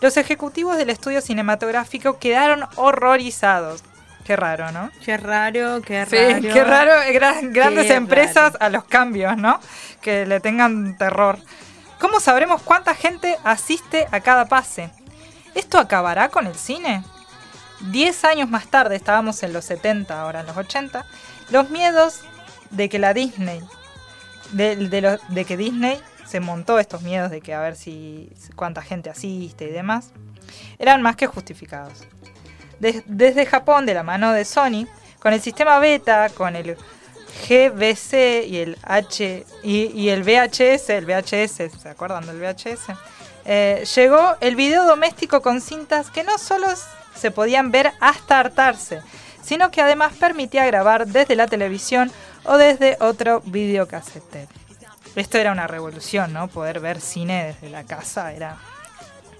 [0.00, 3.84] Los ejecutivos del estudio cinematográfico quedaron horrorizados.
[4.24, 4.90] Qué raro, ¿no?
[5.04, 6.52] Qué raro, qué Sí, raro.
[6.52, 8.64] qué raro, gra- grandes Qué empresas raro.
[8.64, 9.60] a los cambios, ¿no?
[10.02, 11.38] Que le tengan terror.
[12.00, 14.90] ¿Cómo sabremos cuánta gente asiste a cada pase?
[15.54, 17.04] ¿Esto acabará con el cine?
[17.88, 21.06] Diez años más tarde, estábamos en los 70, ahora en los 80,
[21.50, 22.20] los miedos
[22.70, 23.60] de que la Disney,
[24.52, 29.64] de, que Disney se montó estos miedos de que a ver si cuánta gente asiste
[29.64, 30.10] y demás,
[30.78, 32.04] eran más que justificados.
[32.78, 34.86] Des- desde Japón, de la mano de Sony,
[35.18, 36.76] con el sistema beta, con el
[37.48, 42.92] GBC y el H y, el VHS, el VHS, ¿se acuerdan VHS?
[43.46, 46.66] Eh, llegó el video doméstico con cintas que no solo
[47.20, 49.00] se podían ver hasta hartarse,
[49.42, 52.10] sino que además permitía grabar desde la televisión
[52.44, 54.48] o desde otro videocasetero.
[55.16, 56.48] Esto era una revolución, ¿no?
[56.48, 58.56] Poder ver cine desde la casa era...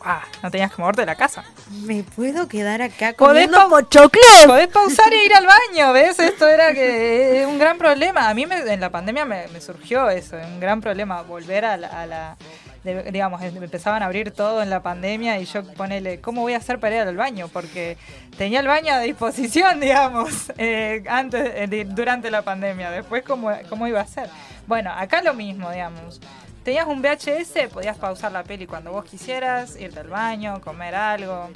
[0.02, 0.22] ¡Ah!
[0.42, 1.44] No tenías que moverte de la casa.
[1.82, 4.46] Me puedo quedar acá Podés comiendo pochoclos.
[4.46, 6.18] Podés pausar e ir al baño, ¿ves?
[6.18, 8.28] Esto era que un gran problema.
[8.30, 11.76] A mí me- en la pandemia me, me surgió eso, un gran problema, volver a
[11.76, 11.88] la...
[11.88, 12.36] a la-
[12.84, 16.54] de- digamos, em- empezaban a abrir todo en la pandemia y yo ponele, ¿cómo voy
[16.54, 17.48] a hacer para ir al baño?
[17.48, 17.96] Porque
[18.38, 22.90] tenía el baño a disposición, digamos, eh, antes, eh, durante la pandemia.
[22.90, 24.28] Después, ¿cómo, ¿cómo iba a ser?
[24.66, 26.20] Bueno, acá lo mismo, digamos.
[26.64, 31.48] Tenías un VHS, podías pausar la peli cuando vos quisieras, irte al baño, comer algo,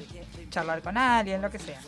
[0.51, 1.79] charlar con alguien, lo que sea.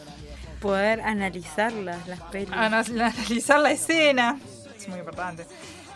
[0.61, 2.51] Poder analizarlas, las pelis.
[2.53, 4.39] Ana- analizar la escena.
[4.77, 5.47] Es muy importante.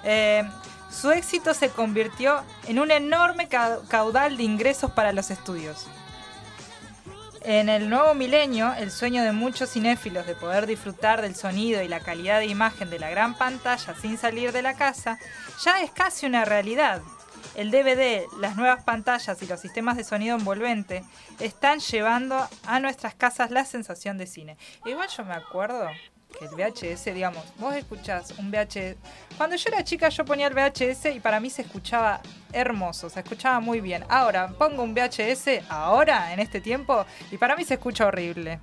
[0.02, 0.42] Eh,
[0.90, 5.86] su éxito se convirtió en un enorme ca- caudal de ingresos para los estudios.
[7.42, 11.88] En el nuevo milenio, el sueño de muchos cinéfilos de poder disfrutar del sonido y
[11.88, 15.18] la calidad de imagen de la gran pantalla sin salir de la casa
[15.64, 17.00] ya es casi una realidad.
[17.54, 21.02] El DVD, las nuevas pantallas y los sistemas de sonido envolvente
[21.40, 24.58] están llevando a nuestras casas la sensación de cine.
[24.84, 25.88] Igual yo me acuerdo
[26.38, 28.96] que el VHS, digamos, vos escuchás un VHS.
[29.36, 32.20] Cuando yo era chica yo ponía el VHS y para mí se escuchaba
[32.52, 34.04] hermoso, se escuchaba muy bien.
[34.08, 38.60] Ahora pongo un VHS ahora, en este tiempo, y para mí se escucha horrible.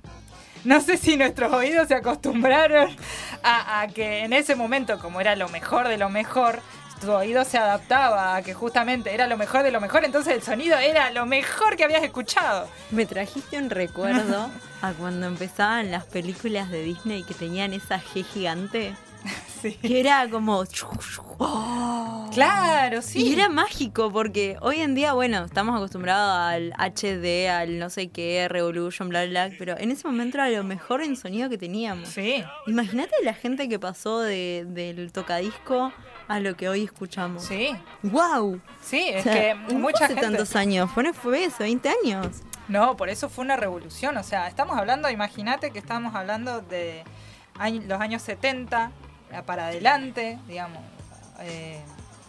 [0.64, 2.96] No sé si nuestros oídos se acostumbraron
[3.42, 6.60] a, a que en ese momento, como era lo mejor de lo mejor,
[6.98, 10.42] tu oído se adaptaba a que justamente era lo mejor de lo mejor, entonces el
[10.42, 12.68] sonido era lo mejor que habías escuchado.
[12.90, 14.50] Me trajiste un recuerdo
[14.82, 18.94] a cuando empezaban las películas de Disney que tenían esa G gigante.
[19.60, 19.72] Sí.
[19.72, 20.64] Que era como.
[22.32, 23.22] Claro, sí.
[23.22, 28.08] Y era mágico porque hoy en día, bueno, estamos acostumbrados al HD, al no sé
[28.08, 32.08] qué, Revolution, bla, bla, pero en ese momento era lo mejor en sonido que teníamos.
[32.08, 32.44] Sí.
[32.68, 35.92] Imagínate la gente que pasó de, del tocadisco
[36.28, 37.42] a lo que hoy escuchamos.
[37.42, 37.70] Sí,
[38.02, 38.60] ¡Wow!
[38.80, 40.28] sí, es O sea, que mucha hace gente...
[40.28, 42.42] tantos años, fue, fue eso, 20 años.
[42.68, 44.16] No, por eso fue una revolución.
[44.18, 47.02] O sea, estamos hablando, imagínate que estamos hablando de
[47.86, 48.92] los años 70,
[49.46, 50.82] para adelante, digamos.
[51.40, 51.80] Eh,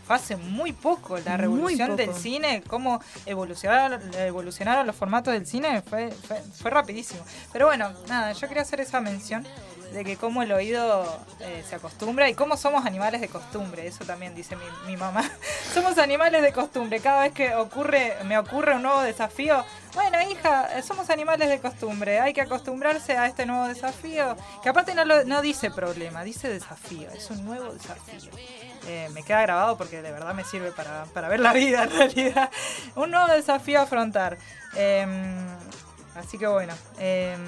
[0.05, 1.97] fue hace muy poco la revolución poco.
[1.97, 7.21] del cine, cómo evolucionaron, evolucionaron los formatos del cine, fue, fue, fue rapidísimo.
[7.53, 9.45] Pero bueno, nada, yo quería hacer esa mención
[9.91, 14.05] de que cómo el oído eh, se acostumbra y cómo somos animales de costumbre, eso
[14.05, 15.29] también dice mi, mi mamá.
[15.73, 19.63] somos animales de costumbre, cada vez que ocurre, me ocurre un nuevo desafío,
[19.95, 24.69] bueno hija, eh, somos animales de costumbre, hay que acostumbrarse a este nuevo desafío, que
[24.69, 28.31] aparte no, lo- no dice problema, dice desafío, es un nuevo desafío.
[28.87, 31.89] Eh, me queda grabado porque de verdad me sirve para, para ver la vida en
[31.91, 32.49] realidad.
[32.95, 34.37] Un nuevo desafío a afrontar.
[34.75, 35.45] Em,
[36.15, 36.73] así que bueno.
[36.97, 37.39] em,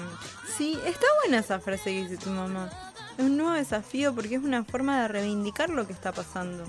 [0.56, 2.70] Sí, está buena esa frase que dice tu mamá.
[3.18, 6.64] Es un nuevo desafío porque es una forma de reivindicar lo que está pasando.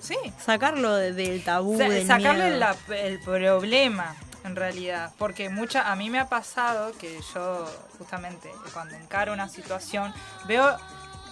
[0.00, 5.90] sí, Sacarlo de- del tabú, Sa- del sacarle la- el problema en realidad porque mucha
[5.90, 7.66] a mí me ha pasado que yo
[7.98, 10.12] justamente cuando encaro una situación
[10.46, 10.76] veo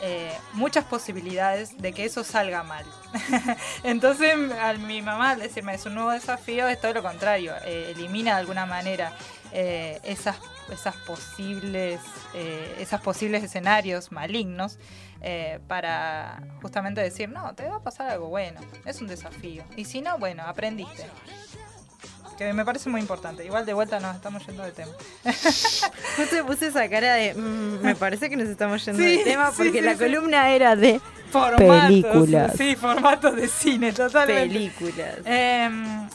[0.01, 2.87] eh, muchas posibilidades de que eso salga mal
[3.85, 7.93] entonces a mi mamá al decirme es un nuevo desafío es todo lo contrario eh,
[7.95, 9.13] elimina de alguna manera
[9.53, 10.37] eh, esas
[10.73, 12.01] esas posibles
[12.35, 14.79] eh, esas posibles escenarios malignos
[15.21, 19.63] eh, para justamente decir, no, te va a pasar algo bueno, es un desafío.
[19.77, 21.07] Y si no, bueno, aprendiste.
[22.37, 23.45] Que me parece muy importante.
[23.45, 24.91] Igual de vuelta nos estamos yendo de tema.
[26.17, 27.35] Justo puse esa cara de.
[27.35, 29.99] mm, me parece que nos estamos yendo Sí, del tema porque sí, la sí.
[29.99, 31.87] columna era de Formatos.
[31.87, 32.53] Películas.
[32.59, 34.49] Sí, formatos de cine, totalmente.
[34.49, 35.17] películas.
[35.25, 36.09] Em,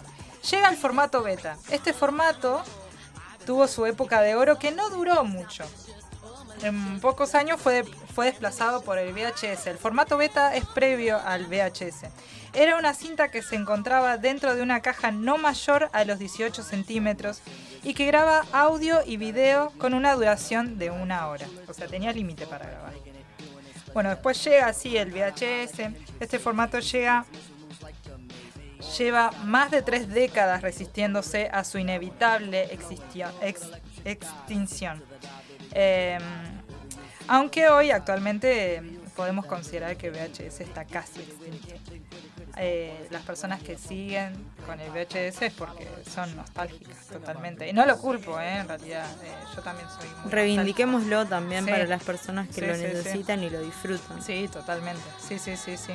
[0.52, 1.58] llega el formato beta.
[1.72, 2.62] Este formato
[3.48, 5.64] tuvo su época de oro que no duró mucho.
[6.64, 9.68] En pocos años fue, fue desplazado por el VHS.
[9.68, 12.10] El formato beta es previo al VHS.
[12.54, 16.62] Era una cinta que se encontraba dentro de una caja no mayor a los 18
[16.62, 17.42] centímetros
[17.84, 21.48] y que graba audio y video con una duración de una hora.
[21.68, 22.94] O sea, tenía límite para grabar.
[23.94, 25.94] Bueno, después llega así el VHS.
[26.20, 27.26] Este formato llega
[28.98, 33.72] lleva más de tres décadas resistiéndose a su inevitable existio- ex-
[34.06, 35.04] extinción.
[35.74, 36.18] Eh,
[37.28, 38.82] aunque hoy actualmente eh,
[39.16, 41.68] podemos considerar que VHS está casi extinto.
[42.60, 44.34] Eh, las personas que siguen
[44.66, 47.68] con el VHS es porque son nostálgicas totalmente.
[47.70, 49.06] Y no lo culpo, eh, en realidad.
[49.24, 50.10] eh, yo también soy...
[50.24, 51.72] muy Reivindiquémoslo también Sí.
[51.72, 52.82] para las personas que Sí, lo sí.
[52.82, 54.24] necesitan y lo disfrutan.
[54.24, 55.02] Sí, totalmente.
[55.20, 55.94] Sí, sí, sí, sí.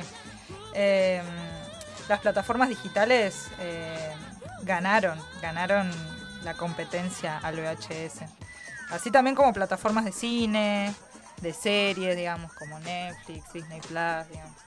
[2.09, 4.13] Las plataformas digitales eh,
[4.63, 5.89] ganaron, ganaron
[6.43, 8.23] la competencia al VHS.
[8.89, 10.93] Así también como plataformas de cine,
[11.41, 14.57] de series, digamos, como Netflix, Disney Plus, digamos.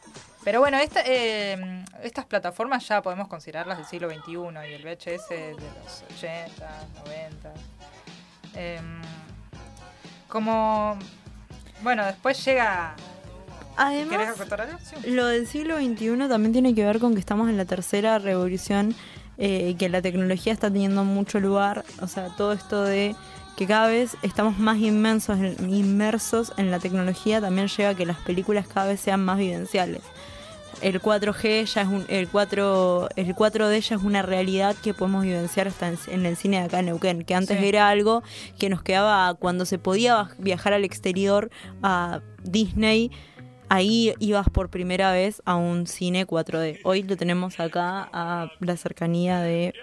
[0.45, 5.29] Pero bueno, esta, eh, estas plataformas ya podemos considerarlas del siglo XXI y el VHS
[5.29, 6.69] de los 80,
[7.05, 7.55] 90.
[8.55, 9.03] Em,
[10.29, 10.99] como,
[11.83, 12.95] bueno, después llega...
[13.77, 14.37] ¿Querés Además?
[15.03, 15.11] Sí.
[15.11, 18.95] lo del siglo XXI también tiene que ver con que estamos en la tercera revolución
[19.39, 21.85] eh, que la tecnología está teniendo mucho lugar.
[22.01, 23.15] O sea, todo esto de
[23.57, 28.19] que cada vez estamos más inmensos inmersos en la tecnología también lleva a que las
[28.19, 30.03] películas cada vez sean más vivenciales.
[30.83, 35.25] El 4G ya es un, el 4 el 4D ya es una realidad que podemos
[35.25, 37.65] vivenciar hasta en, en el cine de acá en Neuquén, que antes Sí.
[37.67, 38.23] era algo
[38.59, 41.51] que nos quedaba cuando se podía viajar al exterior
[41.83, 43.11] a Disney
[43.68, 46.81] ahí ibas por primera vez a un cine 4D.
[46.85, 49.74] Hoy lo tenemos acá a la cercanía de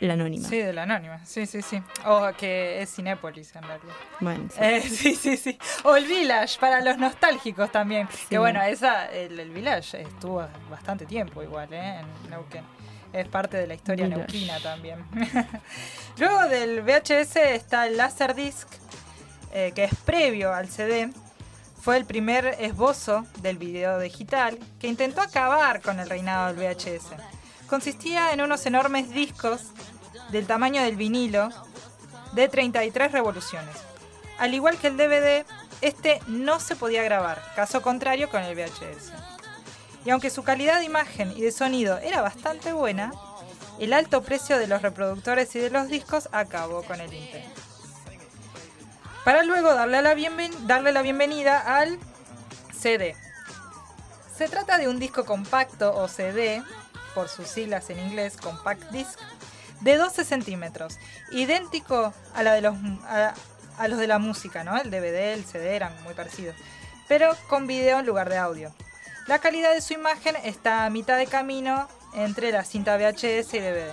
[0.00, 0.48] la anónima.
[0.48, 1.24] Sí, de la anónima.
[1.24, 1.80] Sí, sí, sí.
[2.04, 3.94] O que es Cinépolis en realidad.
[4.20, 4.58] Bueno, sí.
[4.60, 5.58] Eh, sí, sí, sí.
[5.84, 8.08] O el Village, para los nostálgicos también.
[8.28, 12.00] Que bueno, esa, el, el Village estuvo bastante tiempo igual, ¿eh?
[12.00, 12.64] En Neuquén.
[13.12, 14.32] Es parte de la historia Village.
[14.32, 15.04] neuquina también.
[16.18, 18.66] Luego del VHS está el Laserdisc,
[19.52, 21.10] eh, que es previo al CD.
[21.84, 27.08] Fue el primer esbozo del video digital que intentó acabar con el reinado del VHS.
[27.68, 29.64] Consistía en unos enormes discos
[30.30, 31.50] del tamaño del vinilo
[32.32, 33.76] de 33 revoluciones.
[34.38, 35.44] Al igual que el DVD,
[35.82, 39.12] este no se podía grabar, caso contrario con el VHS.
[40.06, 43.12] Y aunque su calidad de imagen y de sonido era bastante buena,
[43.78, 47.63] el alto precio de los reproductores y de los discos acabó con el intento.
[49.24, 50.12] Para luego darle la,
[51.02, 51.98] bienvenida al
[52.78, 53.16] CD.
[54.36, 56.62] Se trata de un disco compacto o CD,
[57.14, 59.18] por sus siglas en inglés, Compact Disc,
[59.80, 60.98] de 12 centímetros,
[61.30, 63.32] idéntico a, la de los, a,
[63.78, 64.76] a los de la música, ¿no?
[64.76, 66.54] El DVD, el CD eran muy parecidos,
[67.08, 68.74] pero con video en lugar de audio.
[69.26, 73.60] La calidad de su imagen está a mitad de camino entre la cinta VHS y
[73.60, 73.90] DVD.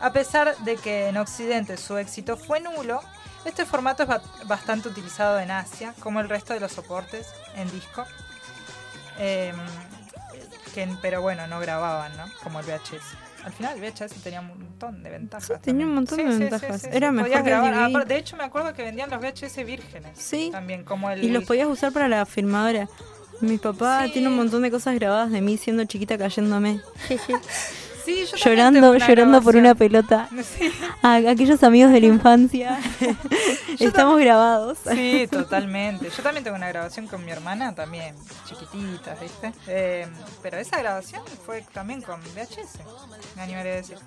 [0.00, 3.02] A pesar de que en Occidente su éxito fue nulo,
[3.44, 7.26] este formato es ba- bastante utilizado en Asia, como el resto de los soportes
[7.56, 8.04] en disco.
[9.18, 9.52] Eh,
[10.74, 12.24] que, pero bueno, no grababan, ¿no?
[12.42, 13.16] Como el VHS.
[13.44, 15.46] Al final el VHS tenía un montón de ventajas.
[15.46, 16.84] Sí, tenía un montón de Sí, ventajas.
[16.84, 17.74] Era mejor el grabar.
[17.90, 17.96] DVD.
[17.96, 20.18] Ah, de hecho, me acuerdo que vendían los VHS vírgenes.
[20.18, 20.50] Sí.
[20.52, 21.24] También, como el.
[21.24, 22.88] Y los podías usar para la filmadora.
[23.40, 26.80] Mi papá tiene un montón de cosas grabadas de mí siendo chiquita cayéndome.
[28.04, 30.28] Sí, yo llorando, llorando por una pelota.
[30.42, 30.72] Sí.
[31.02, 32.78] A aquellos amigos de la infancia.
[33.78, 34.78] Estamos grabados.
[34.90, 36.10] Sí, totalmente.
[36.14, 38.14] Yo también tengo una grabación con mi hermana, también
[38.46, 39.52] chiquitita, ¿viste?
[39.66, 40.06] Eh,
[40.42, 42.78] pero esa grabación fue también con VHS,
[43.36, 43.98] me animaré a decir.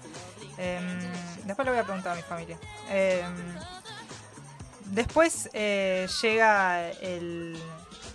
[0.57, 0.79] Eh,
[1.45, 2.57] después le voy a preguntar a mi familia.
[2.89, 3.23] Eh,
[4.85, 7.57] después eh, llega el-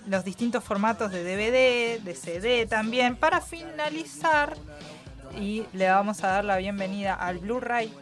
[0.06, 4.56] los distintos formatos de DVD, de CD también, para finalizar
[5.36, 7.92] y le vamos a dar la bienvenida al Blu-ray.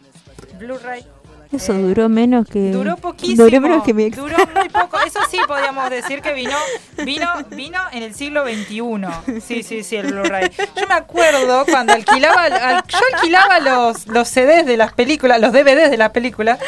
[0.59, 1.05] Blu-ray
[1.51, 2.71] Eso duró menos que.
[2.71, 3.43] Duró poquísimo.
[3.45, 4.17] Duró menos que mi ex.
[4.17, 4.99] Duró muy poco.
[5.05, 6.57] Eso sí podíamos decir que vino,
[7.05, 9.39] vino, vino en el siglo XXI.
[9.41, 10.51] Sí, sí, sí, el Blu-ray.
[10.75, 15.53] Yo me acuerdo cuando alquilaba, al- yo alquilaba los, los CDs de las películas, los
[15.53, 16.59] DVDs de las películas,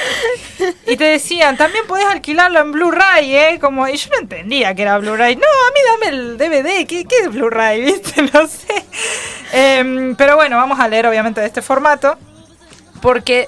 [0.87, 3.57] y te decían, también podés alquilarlo en Blu-ray, ¿eh?
[3.59, 5.35] Como, y yo no entendía que era Blu-ray.
[5.35, 6.87] No, a mí dame el DVD.
[6.87, 7.81] ¿Qué, qué es Blu-ray?
[7.85, 8.21] ¿Viste?
[8.33, 8.85] No sé.
[9.51, 12.17] Em, pero bueno, vamos a leer obviamente de este formato,
[13.01, 13.47] porque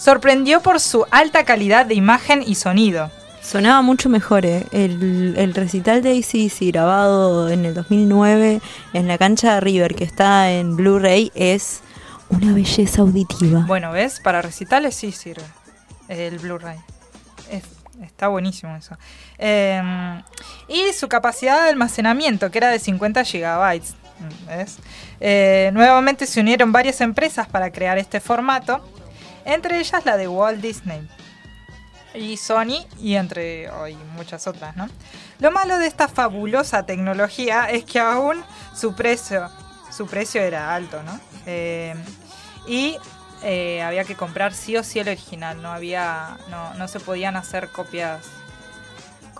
[0.00, 3.10] sorprendió por su alta calidad de imagen y sonido.
[3.42, 4.64] Sonaba mucho mejor, eh.
[4.72, 8.60] el, el recital de ACDC grabado en el 2009
[8.92, 11.80] en la cancha de River, que está en Blu-ray, es
[12.28, 13.64] una belleza auditiva.
[13.66, 14.20] Bueno, ¿ves?
[14.20, 15.42] Para recitales sí sirve
[16.08, 16.78] el Blu-ray.
[17.50, 17.64] Es-
[18.04, 18.96] está buenísimo eso.
[19.38, 19.82] Eh,
[20.68, 23.94] y su capacidad de almacenamiento, que era de 50 gigabytes.
[24.46, 24.76] ¿Ves?
[25.18, 28.84] Eh, nuevamente se unieron varias empresas para crear este formato,
[29.44, 31.06] entre ellas la de Walt Disney
[32.14, 33.70] y Sony y entre
[34.14, 34.88] muchas otras, ¿no?
[35.38, 38.42] Lo malo de esta fabulosa tecnología es que aún
[38.74, 39.48] su precio,
[39.90, 41.18] su precio era alto, ¿no?
[41.46, 41.94] Eh,
[42.66, 42.96] y
[43.42, 47.36] eh, había que comprar sí o sí el original, no había, no, no se podían
[47.36, 48.26] hacer copias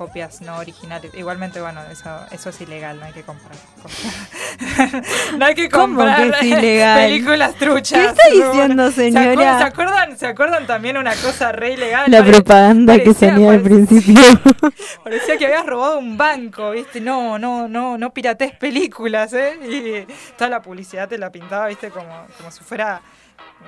[0.01, 1.13] copias no originales.
[1.13, 3.53] Igualmente, bueno, eso, eso es ilegal, no hay que comprar.
[5.37, 7.99] no hay que ¿Cómo comprar que películas truchas.
[8.01, 9.59] ¿Qué está diciendo, ¿Se acuerdan, señora?
[9.59, 12.11] ¿se acuerdan, se acuerdan también una cosa re ilegal?
[12.11, 14.15] La propaganda que parecía- salía al principio.
[15.05, 17.03] Parecía que habías robado un banco, ¿viste?
[17.03, 19.59] No, no, no, no piratees películas, ¿eh?
[20.09, 21.91] Y toda la publicidad te la pintaba, ¿viste?
[21.91, 23.03] Como, como si fuera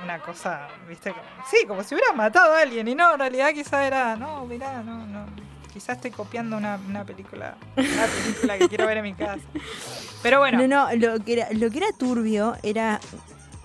[0.03, 1.11] una cosa, ¿viste?
[1.11, 2.89] Como- sí, como si hubieras matado a alguien.
[2.89, 5.52] Y no, en realidad quizá era, no, mirá, no, no.
[5.73, 9.41] Quizás estoy copiando una, una película, una película que quiero ver en mi casa.
[10.23, 13.01] Pero bueno, No, no, lo que, era, lo que era turbio era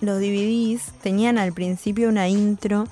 [0.00, 2.84] los DVDs tenían al principio una intro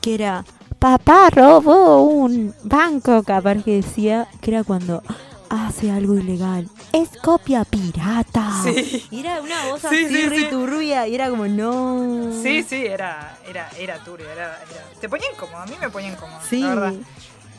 [0.00, 0.44] que era
[0.78, 5.02] Papá robó un banco, capaz que decía que era cuando
[5.48, 6.68] hace algo ilegal.
[6.92, 8.50] Es copia pirata.
[8.64, 9.04] sí.
[9.10, 13.38] y era una voz Sí, así sí, turbia y era como no Sí, sí, era,
[13.48, 16.60] era, era turbio, era, era- Te ponía incómodo, a mí me ponía incómodo, Sí.
[16.62, 16.94] la verdad.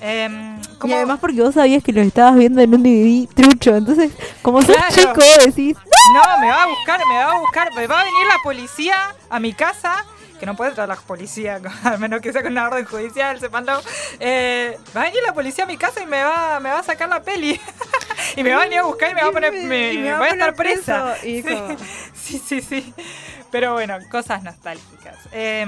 [0.06, 3.74] Em, Y ¿cómo- además porque vos sabías que lo estabas viendo en un DVD trucho.
[3.76, 4.12] Entonces,
[4.42, 4.94] como sos Claro.
[4.94, 5.78] chico, decís,
[6.14, 8.96] No, me va a buscar, me va a buscar, me va a venir la policía
[9.30, 10.04] a mi casa,
[10.42, 13.82] que no puede entrar la policía, al menos que sea con una orden judicial, sepanlo.
[14.20, 16.84] Eh, va a venir la policía a mi casa y me va, me va a
[16.84, 17.58] sacar la peli.
[18.36, 20.20] y me va a venir a buscar y me va a poner, me, va a
[20.20, 21.16] voy a poner estar presa.
[21.22, 21.78] preso,
[22.14, 22.94] Sí, sí, sí, sí.
[23.52, 25.16] Pero bueno, cosas nostálgicas.
[25.32, 25.66] Eh,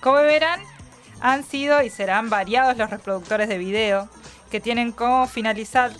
[0.00, 0.60] como verán,
[1.20, 4.08] han sido y serán variados los reproductores de video
[4.50, 5.92] que tienen como, finalizar,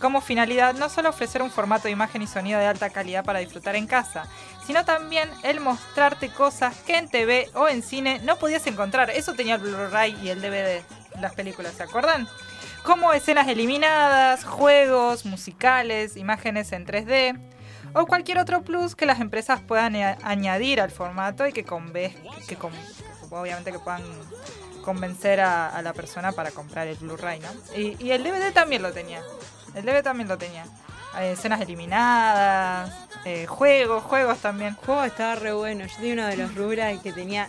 [0.00, 3.40] como finalidad no solo ofrecer un formato de imagen y sonido de alta calidad para
[3.40, 4.26] disfrutar en casa,
[4.64, 9.10] sino también el mostrarte cosas que en TV o en cine no podías encontrar.
[9.10, 10.82] Eso tenía el Blu-ray y el DVD,
[11.20, 12.28] las películas, ¿se acuerdan?
[12.84, 17.40] Como escenas eliminadas, juegos, musicales, imágenes en 3D
[17.92, 22.14] o cualquier otro plus que las empresas puedan añadir al formato y que, conve-
[22.46, 22.72] que con-
[23.30, 24.02] obviamente que puedan
[24.86, 27.48] convencer a, a la persona para comprar el Blu-ray, ¿no?
[27.76, 29.20] Y, y el DVD también lo tenía.
[29.74, 30.64] El DVD también lo tenía.
[31.18, 32.92] Eh, escenas eliminadas,
[33.24, 34.70] eh, juegos, juegos también.
[34.70, 35.84] El juego estaba re bueno.
[35.86, 37.48] Yo tenía uno de los Rugrats que tenía.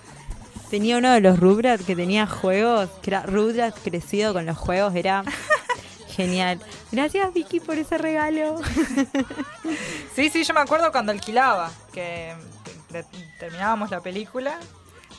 [0.71, 4.95] Tenía uno de los Rugrats que tenía juegos, que era Rugrats crecido con los juegos,
[4.95, 5.24] era
[6.09, 6.59] genial.
[6.91, 8.59] Gracias Vicky por ese regalo.
[10.16, 12.34] Sí, sí, yo me acuerdo cuando alquilaba, que
[13.39, 14.59] terminábamos la película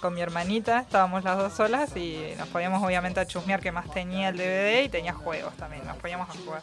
[0.01, 3.91] con mi hermanita, estábamos las dos solas y nos podíamos obviamente a chusmear que más
[3.91, 6.63] tenía el DVD y tenía juegos también, nos poníamos a jugar.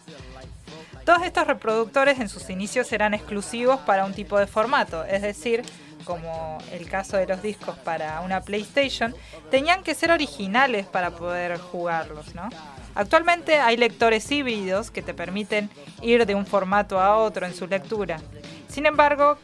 [1.05, 5.63] Todos estos reproductores en sus inicios eran exclusivos para un tipo de formato, es decir,
[6.03, 9.13] como el caso de los discos para una PlayStation,
[9.51, 12.49] tenían que ser originales para poder jugarlos, ¿no?
[12.95, 15.69] Actualmente hay lectores híbridos que te permiten
[16.01, 18.21] ir de un formato a otro en su lectura.
[18.69, 19.37] Sin embargo,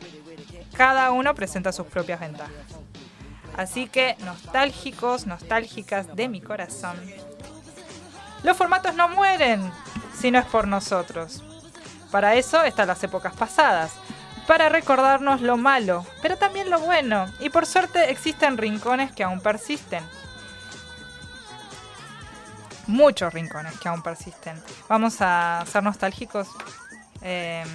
[0.74, 2.71] cada uno presenta sus propias ventajas.
[3.58, 6.98] Así que, nostálgicos, nostálgicas de mi corazón.
[8.44, 9.72] Los formatos no mueren
[10.18, 11.44] si no es por nosotros.
[12.12, 13.94] Para eso están las épocas pasadas,
[14.48, 17.26] para recordarnos lo malo, pero también lo bueno.
[17.40, 20.04] Y por suerte existen rincones que aún persisten.
[22.88, 24.62] Muchos rincones que aún persisten.
[24.90, 26.50] Vamos a ser nostálgicos.
[27.22, 27.68] Em,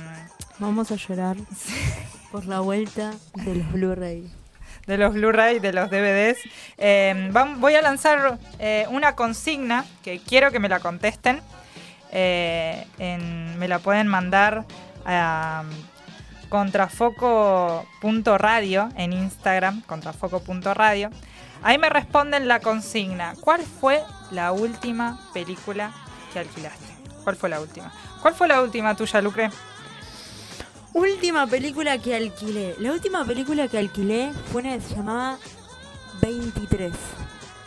[0.59, 1.37] Vamos a llorar
[2.33, 4.31] por la vuelta de los Blu-ray.
[4.87, 6.39] De los Blu-ray, de los DVDs.
[7.33, 11.41] Vam- voy a lanzar eh, una consigna que quiero que me la contesten.
[12.13, 12.87] Eh,
[13.59, 14.65] me la pueden mandar
[15.05, 15.65] a
[16.49, 21.11] contrafoco.radio en Instagram, contrafoco.radio.
[21.63, 23.35] Ahí me responden la consigna.
[23.41, 25.91] ¿Cuál fue la última película
[26.33, 26.85] que alquilaste?
[27.25, 27.93] ¿Cuál fue la última?
[28.23, 29.51] ¿Cuál fue la última tuya, Lucre?
[30.97, 32.75] Última película que alquilé.
[32.79, 35.37] La última película que alquilé fue una que se llamaba
[36.23, 36.91] 23.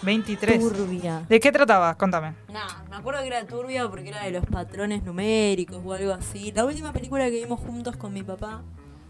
[0.02, 0.60] 23.
[0.60, 1.24] Turbia.
[1.30, 1.94] ¿De qué trataba?
[1.96, 2.34] Contame.
[2.52, 2.60] No,
[2.90, 6.52] me acuerdo que era turbia porque era de los patrones numéricos o algo así.
[6.54, 8.64] La última película que vimos juntos con mi papá,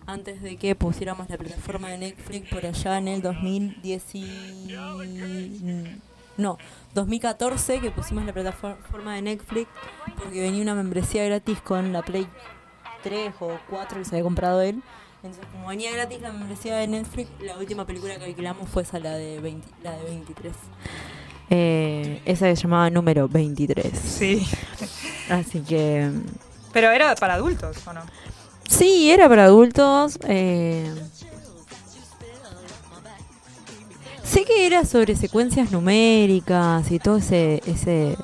[0.05, 4.15] antes de que pusiéramos la plataforma de Netflix por allá en el 2010.
[4.15, 4.75] y-
[6.35, 6.57] No,
[6.93, 9.69] 2014 que pusimos la plataforma de Netflix
[10.21, 12.27] porque venía una membresía gratis con la Play
[13.03, 14.81] 3 o 4 que se había comprado él.
[15.21, 18.99] Entonces, como venía gratis la membresía de Netflix, la última película que alquilamos fue esa,
[18.99, 20.53] la de, 20 la de 23.
[21.49, 23.91] Eh, esa que se llamaba número 23.
[23.99, 24.47] Sí.
[25.29, 26.09] Así que.
[26.71, 28.01] Pero era para adultos, ¿o no?
[28.67, 30.19] Sí, era para adultos.
[30.27, 30.93] eh,
[34.23, 38.15] Sé que era sobre secuencias numéricas y todo ese, ese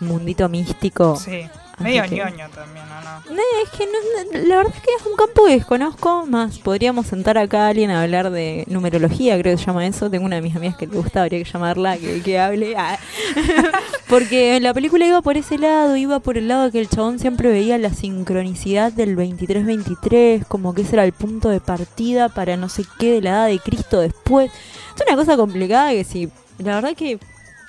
[0.00, 1.14] mundito místico.
[1.16, 1.48] Sí.
[1.78, 3.00] Medio que- ñoño también, ¿o
[3.30, 3.34] no?
[3.34, 3.92] No, es que no-
[4.40, 7.68] no- la verdad es que es un campo que desconozco, más podríamos sentar acá a
[7.68, 10.08] alguien a hablar de numerología, creo que se llama eso.
[10.10, 12.74] Tengo una de mis amigas que le gusta, habría que llamarla, que, que hable.
[12.76, 12.98] Ah.
[14.08, 17.48] Porque la película iba por ese lado, iba por el lado que el chabón siempre
[17.50, 22.68] veía la sincronicidad del 23-23, como que ese era el punto de partida para no
[22.68, 24.50] sé qué de la edad de Cristo después.
[24.96, 27.18] Es una cosa complicada que si, la verdad que...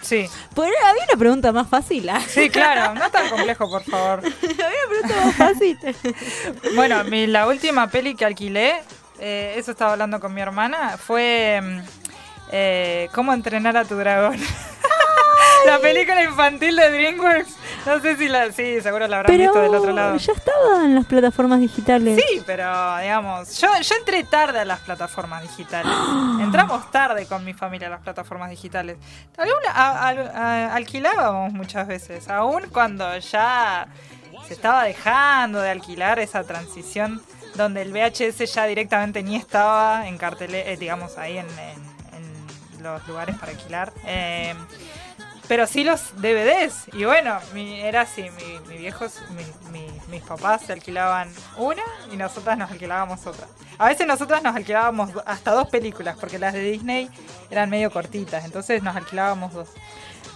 [0.06, 0.30] Sí.
[0.53, 2.08] Por, había una pregunta más fácil.
[2.10, 2.22] ah.
[2.28, 2.93] Sí, claro.
[2.99, 4.20] No tan complejo, por favor.
[4.20, 5.78] había una pregunta más fácil.
[6.76, 8.82] Bueno, mi, la última peli que alquilé,
[9.20, 11.80] eh, eso estaba hablando con mi hermana, fue mm,
[12.51, 14.38] eh, Cómo entrenar a tu dragón.
[15.66, 17.56] la película infantil de DreamWorks.
[17.86, 18.51] No sé si la...
[18.51, 20.18] Sí, seguro la habrán Pero visto del otro lado.
[20.18, 22.20] ya estaba en las plataformas digitales.
[22.28, 25.91] Sí, pero digamos, yo, yo entré tarde a las plataformas digitales.
[26.41, 28.97] Entramos tarde con mi familia a las plataformas digitales.
[29.38, 33.88] Alguna- a- al- a- alquilábamos muchas veces, aún cuando ya
[34.47, 37.22] se estaba dejando de alquilar esa transición
[37.56, 41.86] donde el VHS ya directamente ni estaba en cartele, digamos, ahí en, en-
[42.78, 43.93] en los lugares para alquilar.
[44.06, 44.53] Eh,
[45.48, 46.86] pero sí los DVDs.
[46.93, 51.84] Y bueno, mi- era así, mi, mi viejos, mi- mi- mis papás se alquilaban una
[52.12, 53.48] y nosotras nos alquilábamos otra.
[53.78, 57.10] A veces nosotras nos alquilábamos hasta dos películas, porque las de Disney
[57.50, 59.70] eran medio cortitas, entonces nos alquilábamos dos.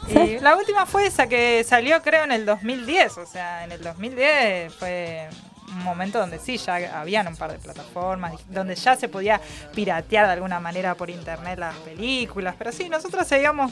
[0.07, 3.82] Y la última fue esa que salió creo en el 2010, o sea, en el
[3.84, 5.28] 2010 fue
[5.68, 9.39] un momento donde sí, ya habían un par de plataformas, donde ya se podía
[9.76, 13.72] piratear de alguna manera por internet las películas, pero sí, nosotros seguíamos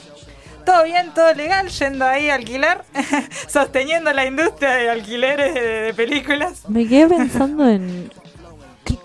[0.68, 2.84] todo bien, todo legal, yendo ahí a alquilar,
[3.48, 6.64] sosteniendo la industria de alquileres de, de películas.
[6.68, 8.12] Me quedé pensando en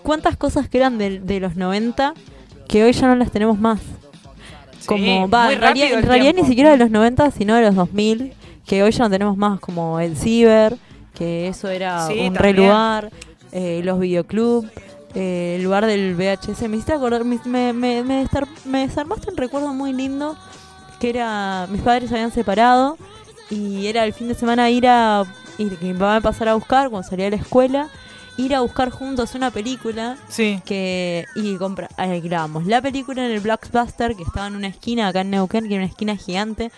[0.02, 2.14] cuántas cosas que eran de, de los 90
[2.66, 3.80] que hoy ya no las tenemos más.
[4.86, 8.34] Como, va, muy en realidad, en ni siquiera de los 90, sino de los 2000,
[8.66, 10.76] que hoy ya no tenemos más, como el ciber,
[11.14, 13.12] que eso era Sí, un re lugar,
[13.52, 14.68] eh, los videoclub,
[15.14, 16.62] eh, el lugar del VHS.
[16.62, 18.26] Me hiciste acordar, me, me
[18.80, 20.36] desarmaste un recuerdo muy lindo,
[21.02, 22.96] que era, mis padres se habían separado,
[23.50, 25.24] y era el fin de semana ir a,
[25.58, 27.88] ir, que mi papá me pasara a buscar cuando salía de la escuela,
[28.36, 32.66] ir a buscar juntos una película Sí, que y compra alquilábamos.
[32.66, 35.82] La película en el Blockbuster que estaba en una esquina acá en Neuquén que era
[35.82, 36.70] una esquina gigante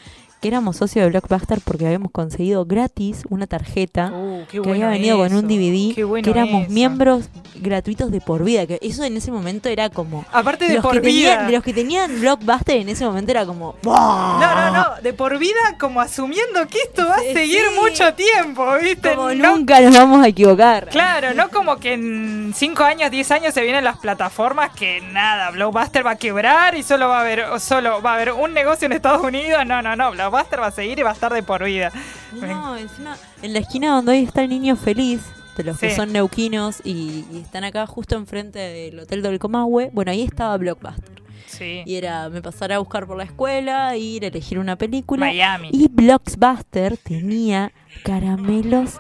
[0.45, 4.89] que éramos socios de Blockbuster porque habíamos conseguido gratis una tarjeta Uh, que bueno había
[4.91, 6.73] venido con un DVD bueno que éramos eso.
[6.73, 10.83] miembros gratuitos de por vida que eso en ese momento era como Aparte de los
[10.83, 11.31] por que vida.
[11.31, 15.15] tenían, de los que tenían Blockbuster en ese momento era como No, no, no, de
[15.15, 17.81] por vida como asumiendo que esto va a Sí, seguir sí.
[17.81, 19.15] mucho tiempo, ¿viste?
[19.15, 23.31] como No- nunca nos vamos a equivocar Claro, no como que en 5 años, 10
[23.31, 27.21] años se vienen las plataformas que nada, Blockbuster va a quebrar y solo va a
[27.23, 29.65] haber solo va a haber un negocio en Estados Unidos.
[29.65, 31.93] No, no, no, Blockbuster Blockbuster va a seguir y va a estar de por vida.
[32.33, 35.23] No, encima, en la esquina donde hoy está el niño feliz,
[35.57, 39.91] de los que son neuquinos y, y están acá justo enfrente del Hotel del Comahue,
[39.93, 41.23] bueno, ahí estaba Blockbuster.
[41.47, 41.83] Sí.
[41.87, 45.27] Y era, me pasara a buscar por la escuela, ir a elegir una película.
[45.27, 45.71] Miami.
[45.73, 47.73] Y Blockbuster tenía
[48.03, 48.99] caramelos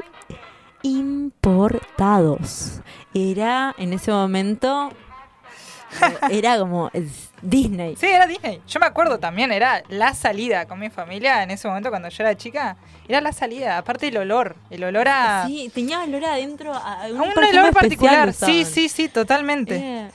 [0.82, 2.80] importados.
[3.12, 4.92] Era, en ese momento,
[6.30, 6.90] era como
[7.42, 7.96] Disney.
[7.96, 8.60] Sí, era Disney.
[8.66, 12.22] Yo me acuerdo también, era la salida con mi familia en ese momento cuando yo
[12.22, 12.76] era chica.
[13.06, 14.56] Era la salida, aparte el olor.
[14.70, 18.32] El olor a, Sí, tenía olor adentro a, a a un, un olor particular.
[18.32, 19.76] Sí, sí, sí, totalmente.
[19.76, 20.10] Era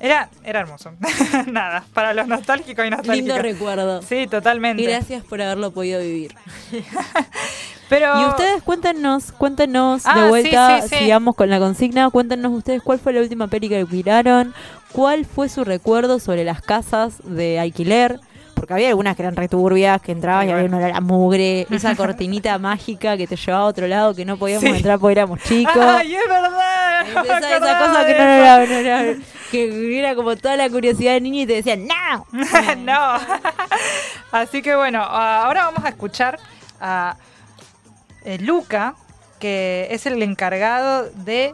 [0.00, 0.92] Era, era hermoso.
[1.46, 3.38] Nada, para los nostálgicos y lindo nostálgicos.
[3.42, 4.02] recuerdo.
[4.02, 4.82] Sí, totalmente.
[4.82, 6.34] Gracias por haberlo podido vivir.
[7.92, 10.98] Pero Y ustedes cuéntenos, cuéntenos Ah, de vuelta, sí, sí, sí.
[11.04, 14.54] sigamos con la consigna, cuéntenos ustedes cuál fue la última peli que miraron,
[14.92, 18.18] cuál fue su recuerdo sobre las casas de alquiler,
[18.54, 21.94] porque había algunas que eran returbias, que entrabas y había una olor a mugre, esa
[21.94, 25.76] cortinita mágica que te llevaba a otro lado que no podíamos entrar porque éramos chicos.
[25.76, 27.02] ¡Ay, es verdad!
[27.08, 29.16] Esa, cosa que de no era, no era-
[29.50, 32.26] que era como toda la curiosidad del niño y te decían, ¡No!
[32.78, 33.18] no.
[34.30, 36.38] Así que bueno, ahora vamos a escuchar
[36.80, 37.16] a
[38.24, 38.94] eh, Luca,
[39.38, 41.52] que es el encargado de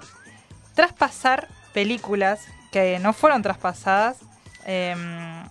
[0.75, 4.21] traspasar películas que no fueron traspasadas
[4.65, 5.45] em,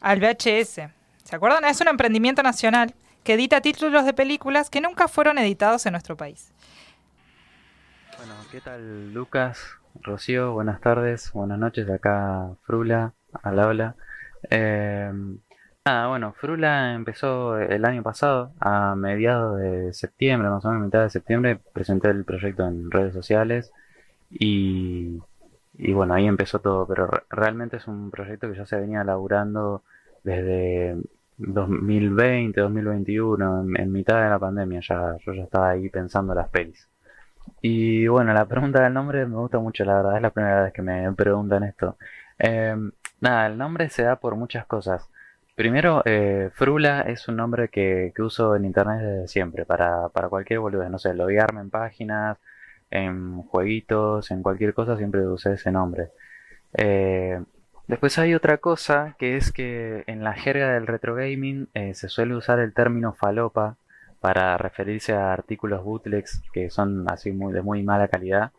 [0.00, 0.88] al VHS.
[1.24, 1.64] ¿Se acuerdan?
[1.64, 6.16] Es un emprendimiento nacional que edita títulos de películas que nunca fueron editados en nuestro
[6.16, 6.52] país.
[8.16, 9.58] Bueno, ¿qué tal Lucas?
[10.02, 13.12] Rocío, buenas tardes, buenas noches, acá Frula,
[13.42, 13.96] al habla.
[14.48, 15.10] Eh,
[15.84, 21.02] nada, bueno, Frula empezó el año pasado, a mediados de septiembre, más o menos mitad
[21.02, 23.72] de septiembre, presenté el proyecto en redes sociales
[24.30, 25.18] y,
[25.74, 29.04] y bueno, ahí empezó todo, pero re- realmente es un proyecto que ya se venía
[29.04, 29.82] laburando
[30.24, 30.96] desde
[31.38, 36.48] 2020, 2021, en, en mitad de la pandemia ya, yo ya estaba ahí pensando las
[36.50, 36.88] pelis.
[37.62, 40.72] Y bueno, la pregunta del nombre me gusta mucho, la verdad, es la primera vez
[40.72, 41.96] que me preguntan esto.
[42.38, 42.76] Eh,
[43.20, 45.08] nada, el nombre se da por muchas cosas.
[45.60, 50.58] Primero, eh, Frula es un nombre que, uso en internet desde siempre, para, para cualquier
[50.58, 52.38] boludez, no sé, loguearme en páginas,
[52.90, 56.12] en jueguitos, en cualquier cosa, siempre usé ese nombre.
[56.72, 57.42] Eh,
[57.88, 62.08] después hay otra cosa, que es que en la jerga del retro gaming eh, se
[62.08, 63.76] suele usar el término falopa
[64.18, 68.52] para referirse a artículos bootlegs que son así muy de muy mala calidad.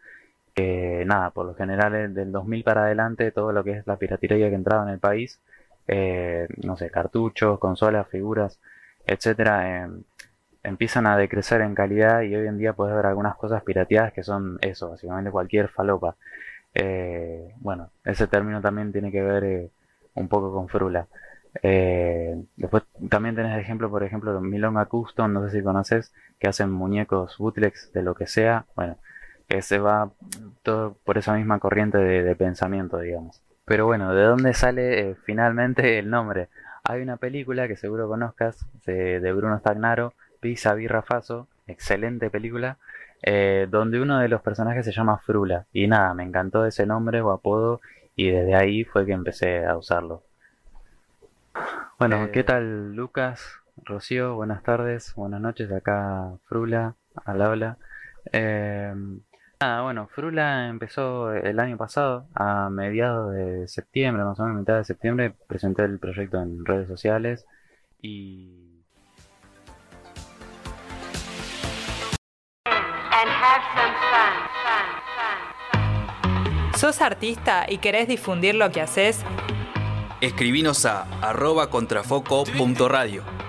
[0.54, 3.97] Que nada, por lo general eh, del 2000 para adelante, todo lo que es la
[3.97, 5.39] piratería que entraba en el país,
[5.88, 8.60] eh, no sé, cartuchos, consolas, figuras,
[9.06, 9.90] etcétera, eh,
[10.64, 14.24] empiezan a decrecer en calidad y hoy en día puedes ver algunas cosas pirateadas que
[14.24, 16.16] son eso, básicamente cualquier falopa.
[16.74, 19.72] Eh, bueno, ese término también tiene que ver eh,
[20.16, 21.08] un poco con frula.
[22.56, 27.38] Después también tenés ejemplo, por ejemplo, Milonga Custom, no sé si conoces, que hacen muñecos
[27.38, 28.66] bootlegs de lo que sea.
[28.76, 28.98] Bueno,
[29.48, 30.12] que se va
[30.64, 33.42] todo por esa misma corriente de pensamiento, digamos.
[33.66, 36.49] Pero bueno, ¿de dónde sale eh, finalmente el nombre?
[36.84, 42.78] Hay una película que seguro conozcas, de, de Bruno Stagnaro, Pisa Birra Faso, excelente película,
[43.22, 45.68] eh, donde uno de los personajes se llama Frula.
[45.72, 47.82] Y nada, me encantó ese nombre o apodo
[48.16, 50.24] y desde ahí fue que empecé a usarlo.
[51.99, 53.59] Bueno, ¿qué tal Lucas?
[53.84, 56.95] Rocío, buenas tardes, buenas noches, acá Frula,
[57.26, 57.78] al habla.
[58.32, 58.93] Eh,
[59.62, 64.78] nada, bueno, Frula empezó el año pasado, a mediados de septiembre, más o menos mitad
[64.78, 67.45] de septiembre, presenté el proyecto en redes sociales
[68.01, 68.57] y...
[72.66, 74.34] and have some fun,
[74.64, 76.80] fun, fun, fun.
[76.80, 79.24] ¿Sos artista y querés difundir lo que haces?
[80.22, 83.41] Escribinos a arroba contrafoco.radio.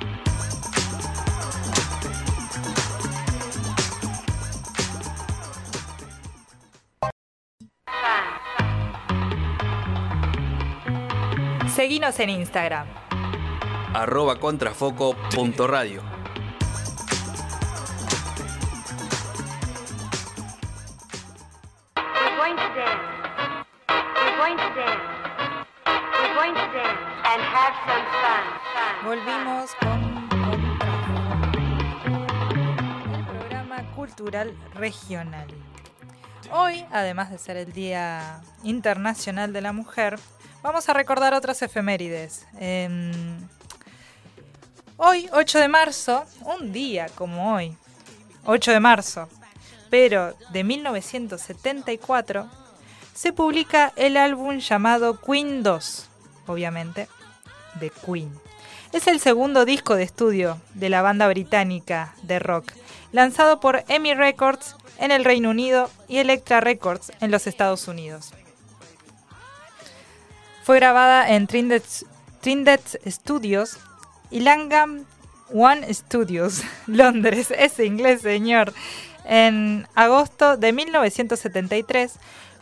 [11.83, 12.87] Seguinos en Instagram.
[13.93, 16.01] arroba contrafoco.radio.
[21.97, 23.03] We're going to dance.
[24.15, 25.03] We're going to dance.
[25.85, 28.95] We're going to dance and have some fun, fun.
[29.05, 30.29] Volvimos con,
[32.95, 35.49] con el programa cultural regional.
[36.53, 40.21] Hoy, además de ser el Día Internacional de la Mujer,
[40.63, 42.47] vamos a recordar otras efemérides.
[42.59, 43.13] Em,
[44.97, 47.77] hoy, 8 de marzo, un día como hoy,
[48.45, 49.29] 8 de marzo,
[49.91, 52.49] pero de 1974,
[53.15, 56.09] se publica el álbum llamado Queen 2,
[56.47, 57.09] obviamente,
[57.75, 58.33] de Queen.
[58.93, 62.73] es el segundo disco de estudio de la banda británica de rock,
[63.11, 68.33] lanzado por EMI Records en el Reino Unido y Elektra Records en los Estados Unidos.
[70.63, 71.85] Fue grabada en Trindet,
[73.07, 73.79] Studios
[74.31, 75.05] y Langham
[75.53, 78.73] One Studios, Londres, ese inglés señor,
[79.25, 82.15] en agosto de 1973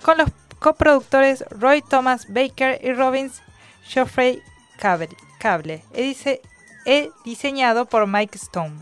[0.03, 0.28] con los
[0.59, 3.40] coproductores Roy Thomas Baker y Robbins
[3.84, 4.42] Geoffrey
[4.78, 6.40] Cable, Cable e dice-
[6.86, 8.74] e diseñado por Mike Stone.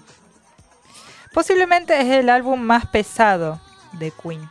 [1.33, 3.61] Posiblemente es el álbum más pesado
[3.93, 4.49] de Queen.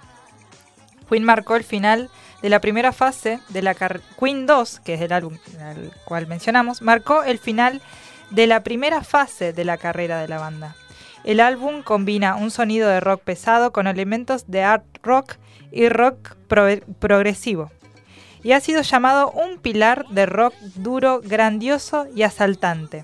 [1.09, 2.09] Queen marcó el final
[2.41, 3.73] de la primera fase de la.
[3.75, 7.81] Queen 2, que es el álbum al cual mencionamos, marcó el final
[8.29, 10.75] de la primera fase de la carrera de la banda.
[11.23, 15.35] El álbum combina un sonido de rock pesado con elementos de art rock
[15.71, 17.71] y rock pro- progresivo.
[18.43, 23.03] Y ha sido llamado un pilar de rock duro, grandioso y asaltante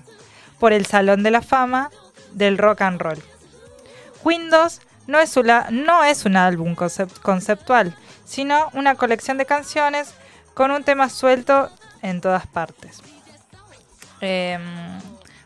[0.58, 1.90] por el Salón de la Fama
[2.32, 3.22] del Rock and Roll.
[4.22, 9.46] Queen 2 no es, una- no es un álbum concep- conceptual, sino una colección de
[9.46, 10.14] canciones
[10.54, 11.70] con un tema suelto
[12.02, 13.02] en todas partes.
[14.20, 14.62] Em,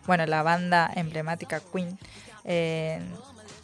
[0.06, 1.98] bueno, la banda emblemática Queen,
[2.44, 3.00] eh,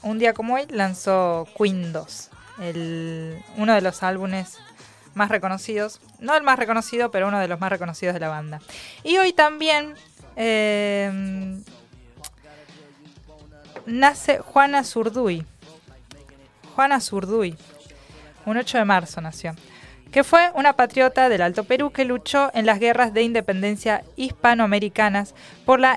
[0.02, 2.30] un día como hoy lanzó Queen 2,
[2.60, 4.58] el- uno de los álbumes
[5.14, 8.60] más reconocidos, no el más reconocido, pero uno de los más reconocidos de la banda.
[9.04, 9.94] Y hoy también
[10.36, 11.62] em,
[13.86, 15.46] nace Juana Zurduy.
[16.74, 17.56] Juana Zurduy,
[18.46, 19.54] un 8 de marzo nació,
[20.10, 25.34] que fue una patriota del Alto Perú que luchó en las guerras de independencia hispanoamericanas
[25.64, 25.96] por la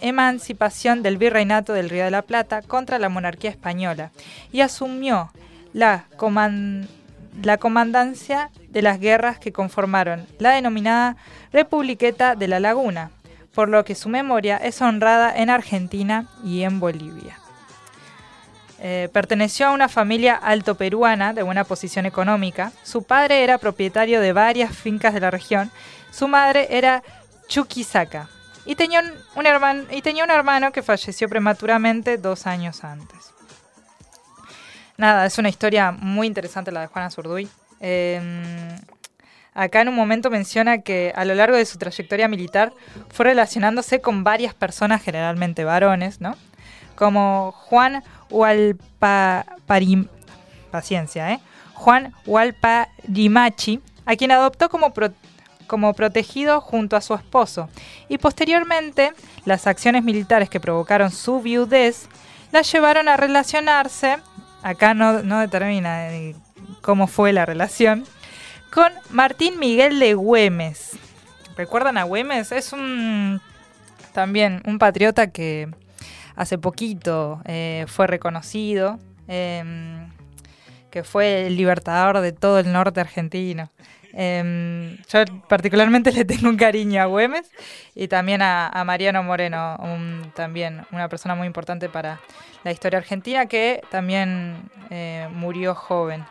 [0.00, 4.10] emancipación del virreinato del Río de la Plata contra la monarquía española
[4.52, 5.30] y asumió
[5.72, 6.06] la,
[7.42, 11.16] la comandancia de las guerras que conformaron la denominada
[11.52, 13.10] Republiqueta de la Laguna,
[13.54, 17.38] por lo que su memoria es honrada en Argentina y en Bolivia.
[18.80, 22.72] Eh, perteneció a una familia alto peruana de buena posición económica.
[22.84, 25.70] Su padre era propietario de varias fincas de la región.
[26.12, 27.02] Su madre era
[27.48, 28.28] Chuquisaca.
[28.64, 29.02] Y tenía
[29.34, 33.32] un, hermano, y tenía un hermano que falleció prematuramente dos años antes.
[34.96, 37.48] Nada, es una historia muy interesante la de Juana Zurduy.
[37.80, 38.20] Eh,
[39.54, 42.72] acá en un momento menciona que a lo largo de su trayectoria militar
[43.08, 46.36] fue relacionándose con varias personas, generalmente varones, ¿no?
[46.94, 48.04] Como Juan
[50.70, 51.40] Paciencia, ¿eh?
[51.74, 54.92] Juan Hualparimachi, a quien adoptó como,
[55.66, 57.68] como protegido junto a su esposo.
[58.08, 59.12] Y posteriormente,
[59.44, 62.08] las acciones militares que provocaron su viudez
[62.52, 64.16] la llevaron a relacionarse,
[64.62, 66.34] acá no, no determina eh,
[66.80, 68.04] cómo fue la relación,
[68.72, 70.98] con Martín Miguel de Güemes.
[71.56, 72.52] ¿Recuerdan a Güemes?
[72.52, 73.40] Es un
[74.12, 75.68] también un patriota que
[76.38, 80.08] hace poquito eh, fue reconocido, em,
[80.88, 83.70] que fue el libertador de todo el norte argentino.
[84.12, 87.50] Em, yo particularmente le tengo un cariño a Güemes
[87.96, 89.76] y también a, Mariano Moreno,
[90.34, 92.20] también una persona muy importante para
[92.62, 96.24] la historia argentina que también eh, murió joven.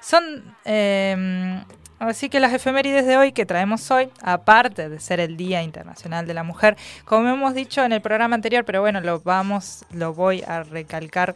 [0.00, 1.62] Son em,
[2.08, 6.26] así que las efemérides de hoy que traemos hoy, aparte de ser el Día Internacional
[6.26, 10.12] de la Mujer, como hemos dicho en el programa anterior, pero bueno, lo vamos, lo
[10.12, 11.34] voy a recalcar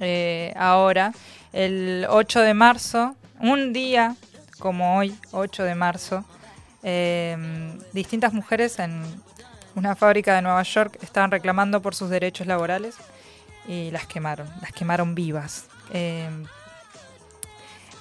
[0.00, 1.12] eh, ahora,
[1.52, 4.16] el 8 de marzo, un día
[4.58, 6.24] como hoy, 8 de marzo,
[6.82, 7.36] eh,
[7.92, 9.02] distintas mujeres en
[9.74, 12.96] una fábrica de Nueva York estaban reclamando por sus derechos laborales
[13.68, 15.66] y las quemaron, las quemaron vivas.
[15.92, 16.28] Eh,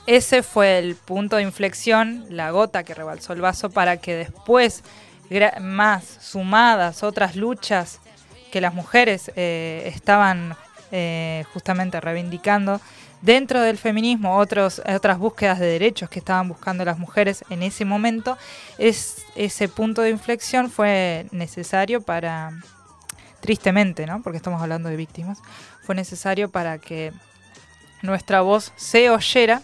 [0.06, 4.84] ese fue el punto de inflexión, la gota que rebalsó el vaso para que después,
[5.62, 8.00] más sumadas otras luchas
[8.52, 10.56] que las mujeres eh, estaban
[10.92, 12.82] eh, justamente reivindicando
[13.22, 14.82] dentro del feminismo, otras
[15.18, 18.38] búsquedas de derechos que estaban buscando las mujeres en ese momento,
[18.78, 22.52] es, ese punto de inflexión fue necesario para,
[23.42, 24.22] tristemente, ¿no?
[24.22, 25.40] porque estamos hablando de víctimas,
[25.84, 27.12] fue necesario para que
[28.02, 29.62] nuestra voz se oyera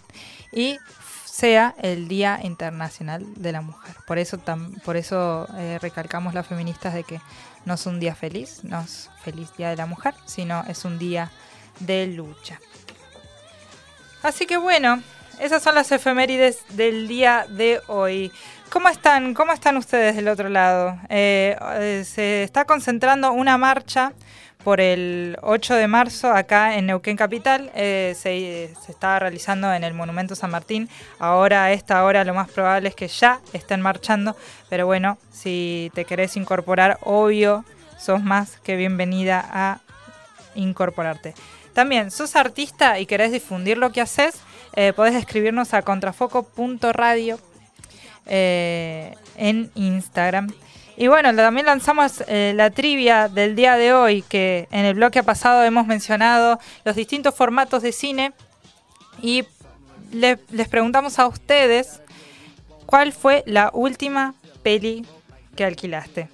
[0.52, 0.78] y
[1.26, 3.96] sea el Día Internacional de la Mujer.
[4.08, 4.40] Por eso,
[4.86, 7.20] por eso eh, recalcamos las feministas de que
[7.66, 10.98] no es un día feliz, no es feliz Día de la Mujer, sino es un
[10.98, 11.32] día
[11.80, 12.60] de lucha.
[14.24, 15.02] Así que bueno,
[15.40, 18.32] esas son las efemérides del día de hoy.
[18.70, 19.34] ¿Cómo están?
[19.34, 20.98] ¿Cómo están ustedes del otro lado?
[21.10, 24.14] Eh, eh, se está concentrando una marcha
[24.66, 27.72] por el 8 de marzo acá en Neuquén Capital.
[27.76, 30.90] eh, se, se está realizando en el Monumento San Martín.
[31.20, 34.36] Ahora a esta hora lo más probable es que ya estén marchando.
[34.68, 37.64] Pero bueno, si te querés incorporar, obvio,
[38.00, 39.82] sos más que bienvenida a
[40.56, 41.36] incorporarte.
[41.74, 44.40] También, sos artista y querés difundir lo que haces,
[44.76, 47.38] eh, podés escribirnos a contrafoco.radio
[48.26, 50.52] eh, en Instagram.
[50.98, 55.24] Y bueno, también lanzamos eh, la trivia del día de hoy, que en el bloque
[55.24, 58.32] pasado hemos mencionado los distintos formatos de cine
[59.22, 59.44] y
[60.12, 62.02] le- les preguntamos a ustedes
[62.86, 65.06] cuál fue la última peli
[65.58, 66.30] que alquilaste.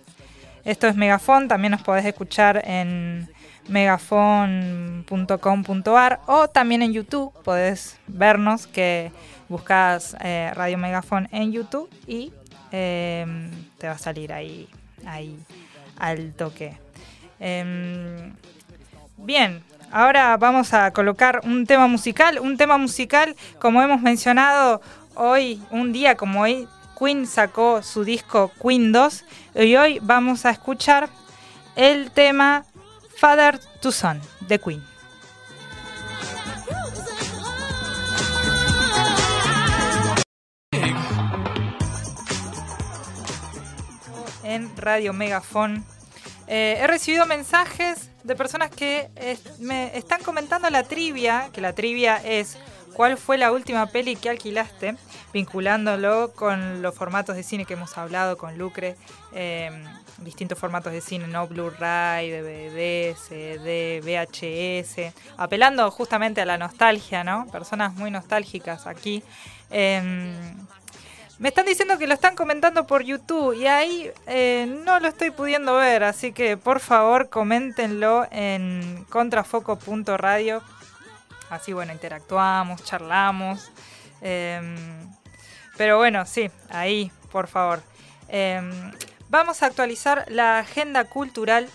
[0.64, 3.28] Esto es Megafon, también nos podés escuchar en
[3.68, 9.12] megafon.com.ar o también en YouTube, podés vernos que
[9.50, 12.32] buscas eh, Radio Megafon en YouTube y
[12.72, 13.26] eh,
[13.78, 14.68] te va a salir ahí,
[15.06, 15.38] ahí
[15.98, 16.78] al toque.
[17.40, 18.34] Em,
[19.18, 24.82] bien, ahora vamos a colocar un tema musical, un tema musical como hemos mencionado
[25.16, 26.68] hoy, un día como hoy,
[26.98, 29.24] Queen sacó su disco Queen 2
[29.56, 31.10] y hoy vamos a escuchar
[31.76, 32.66] el tema
[33.18, 34.91] Father to Son de Queen.
[44.56, 45.86] En Radio Megafon.
[46.48, 49.10] Eh, he recibido mensajes de personas que
[49.60, 52.58] me están comentando la trivia, que la trivia es
[52.94, 54.98] cuál fue la última peli que alquilaste,
[55.34, 58.98] vinculándolo con los formatos de cine que hemos hablado con Lucre,
[59.34, 59.72] eh,
[60.18, 61.48] distintos formatos de cine, ¿no?
[61.48, 67.48] Blu-ray, DVD, CD, VHS, apelando justamente a la nostalgia, ¿no?
[67.48, 69.24] Personas muy nostálgicas aquí.
[69.70, 70.34] Em,
[71.42, 75.32] me están diciendo que lo están comentando por YouTube y ahí eh, no lo estoy
[75.32, 80.62] pudiendo ver, así que por favor coméntenlo en contrafoco.radio.
[81.50, 83.72] Así bueno, interactuamos, charlamos.
[84.22, 84.76] Em,
[85.78, 87.82] pero bueno, sí, ahí, por favor.
[88.28, 88.92] Em,
[89.30, 91.68] vamos a actualizar la agenda cultural.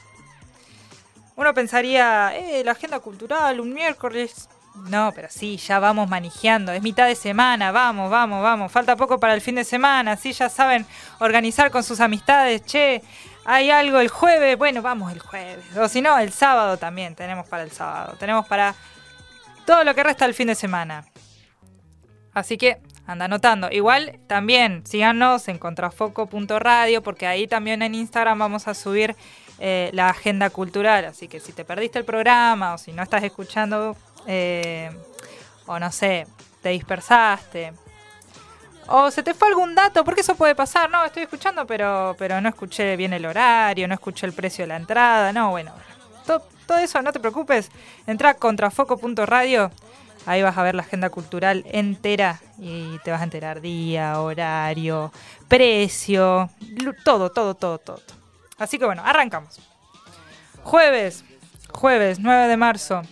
[1.34, 4.48] Uno pensaría, eh, la agenda cultural, un miércoles.
[4.84, 6.72] No, pero sí, ya vamos manejando.
[6.72, 8.70] Es mitad de semana, vamos, vamos, vamos.
[8.70, 10.16] Falta poco para el fin de semana.
[10.16, 10.86] Sí, ya saben
[11.18, 12.64] organizar con sus amistades.
[12.64, 13.02] Che,
[13.44, 14.56] hay algo el jueves.
[14.56, 15.76] Bueno, vamos el jueves.
[15.76, 18.16] O si no, el sábado también tenemos para el sábado.
[18.18, 18.74] Tenemos para
[19.64, 21.04] todo lo que resta del fin de semana.
[22.32, 23.68] Así que anda anotando.
[23.70, 29.16] Igual también síganos en contrafoco.radio porque ahí también en Instagram vamos a subir
[29.58, 31.06] eh, la agenda cultural.
[31.06, 33.96] Así que si te perdiste el programa o si no estás escuchando
[34.26, 34.90] eh,
[35.66, 36.26] o no sé,
[36.62, 37.72] te dispersaste.
[38.88, 40.88] O se te fue algún dato, porque eso puede pasar.
[40.90, 44.68] No, estoy escuchando, pero, pero no escuché bien el horario, no escuché el precio de
[44.68, 45.32] la entrada.
[45.32, 45.72] No, bueno,
[46.24, 47.70] to- todo eso no te preocupes.
[48.06, 49.72] Entra a contrafoco.radio.
[50.24, 55.12] Ahí vas a ver la agenda cultural entera y te vas a enterar día, horario,
[55.46, 56.50] precio,
[57.04, 58.00] todo, todo, todo, todo.
[58.58, 59.60] Así que bueno, arrancamos.
[60.64, 61.24] Jueves,
[61.72, 63.02] jueves 9 de marzo,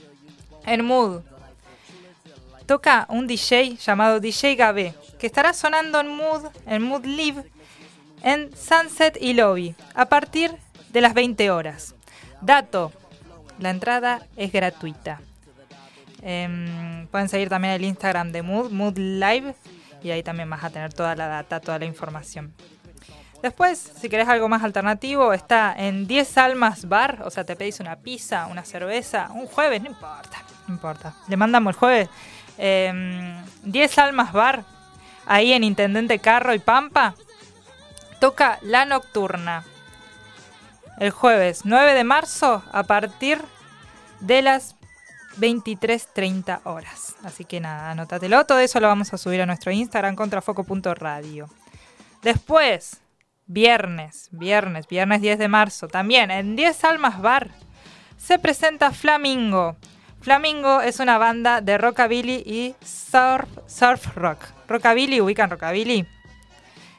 [0.66, 1.22] en Mood.
[2.66, 7.44] Toca un DJ llamado DJ Gabé, que estará sonando en Mood, en Mood Live,
[8.22, 10.56] en Sunset y Lobby, a partir
[10.88, 11.94] de las 20 horas.
[12.40, 12.92] Dato,
[13.58, 15.20] la entrada es gratuita.
[16.22, 19.54] Em, pueden seguir también el Instagram de Mood, Mood Live,
[20.02, 22.54] y ahí también vas a tener toda la data, toda la información.
[23.42, 27.78] Después, si querés algo más alternativo, está en 10 Almas Bar, o sea, te pedís
[27.78, 31.14] una pizza, una cerveza, un jueves, no importa, no importa.
[31.28, 32.08] Le mandamos el jueves.
[32.58, 34.64] Em, 10 Almas Bar,
[35.26, 37.14] ahí en Intendente Carro y Pampa,
[38.20, 39.64] toca La Nocturna.
[40.98, 43.40] El jueves 9 de marzo a partir
[44.20, 44.76] de las
[45.38, 47.16] 23.30 horas.
[47.24, 48.44] Así que nada, anótatelo.
[48.46, 51.48] Todo eso lo vamos a subir a nuestro Instagram, contrafoco.radio.
[52.22, 53.00] Después,
[53.46, 57.50] viernes, viernes, viernes 10 de marzo, también en 10 Almas Bar,
[58.16, 59.76] se presenta Flamingo.
[60.24, 64.38] Flamingo es una banda de rockabilly y surf, surf rock.
[64.66, 66.06] Rockabilly, ubican rockabilly.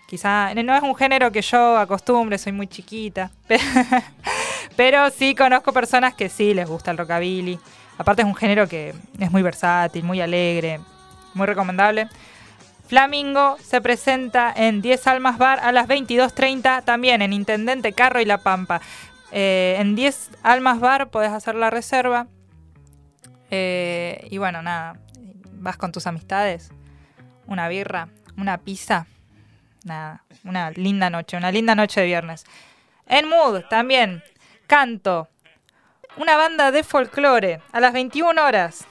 [0.05, 3.31] Quizá no es un género que yo acostumbre, soy muy chiquita.
[4.75, 7.57] Pero sí conozco personas que sí les gusta el rockabilly.
[7.97, 10.79] Aparte es un género que es muy versátil, muy alegre,
[11.33, 12.07] muy recomendable.
[12.87, 18.25] Flamingo se presenta en 10 Almas Bar a las 22.30, también en Intendente Carro y
[18.25, 18.81] La Pampa.
[19.31, 22.27] Eh, en 10 Almas Bar podés hacer la reserva.
[23.57, 24.97] Eh, y bueno, nada,
[25.53, 26.71] vas con tus amistades,
[27.47, 29.07] una birra, una pizza.
[29.85, 32.43] Nada, una linda noche, una linda noche de viernes.
[33.07, 34.23] En Mood también,
[34.67, 35.29] canto,
[36.17, 38.85] una banda de folclore a las 21 horas.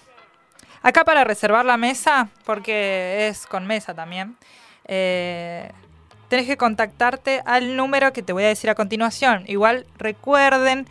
[0.83, 4.37] Acá para reservar la mesa, porque es con mesa también,
[4.87, 5.73] eh,
[6.29, 9.45] tenés que contactarte al número que te voy a decir a continuación.
[9.47, 10.87] Igual recuerden,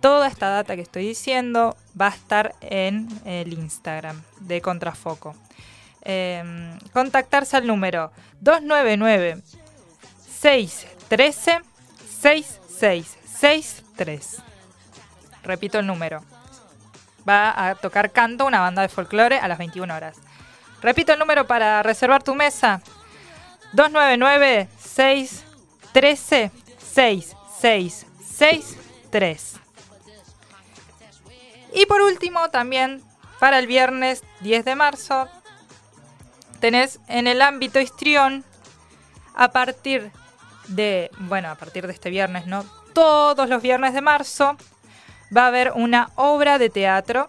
[0.00, 5.34] toda esta data que estoy diciendo va a estar en el Instagram de Contrafoco.
[6.02, 9.42] Eh, contactarse al número 299
[10.40, 11.60] 613
[12.20, 14.42] 6663.
[15.42, 16.22] Repito el número.
[17.28, 20.16] Va a tocar canto una banda de folclore a las 21 horas.
[20.80, 22.80] Repito el número para reservar tu mesa.
[23.72, 29.65] 299 613 6663.
[31.76, 33.02] Y por último, también
[33.38, 35.28] para el viernes 10 de marzo,
[36.58, 38.46] tenés en el ámbito histrión,
[39.34, 40.10] a partir
[40.68, 42.64] de, bueno, a partir de este viernes, ¿no?
[42.94, 44.56] Todos los viernes de marzo
[45.36, 47.28] va a haber una obra de teatro.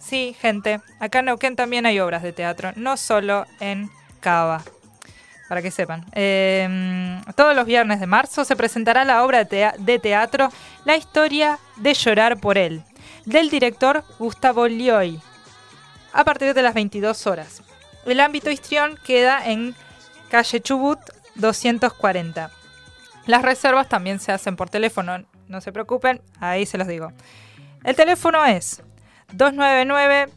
[0.00, 4.64] Sí, gente, acá en Neuquén también hay obras de teatro, no solo en Cava.
[5.48, 6.04] Para que sepan.
[6.10, 10.48] Eh, todos los viernes de marzo se presentará la obra de teatro
[10.84, 12.82] La historia de llorar por él,
[13.26, 15.20] del director Gustavo Lioy,
[16.12, 17.62] a partir de las 22 horas.
[18.06, 19.74] El ámbito histrión queda en
[20.30, 21.00] calle Chubut
[21.34, 22.50] 240.
[23.26, 27.12] Las reservas también se hacen por teléfono, no se preocupen, ahí se los digo.
[27.84, 28.82] El teléfono es
[29.32, 30.32] 299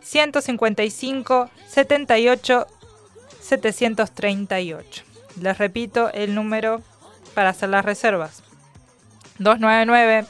[0.00, 2.66] 155 78
[3.40, 5.04] 738.
[5.40, 6.82] Les repito el número
[7.34, 8.42] para hacer las reservas.
[9.38, 10.26] 299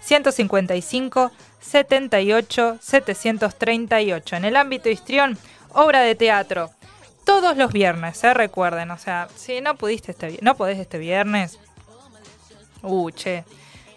[0.00, 1.32] 155
[1.66, 4.36] 78 738.
[4.36, 5.36] En el ámbito histrión,
[5.72, 6.70] obra de teatro.
[7.24, 8.34] Todos los viernes, ¿eh?
[8.34, 8.90] recuerden.
[8.92, 11.58] O sea, si no pudiste este no podés este viernes.
[12.82, 13.44] Uh, che.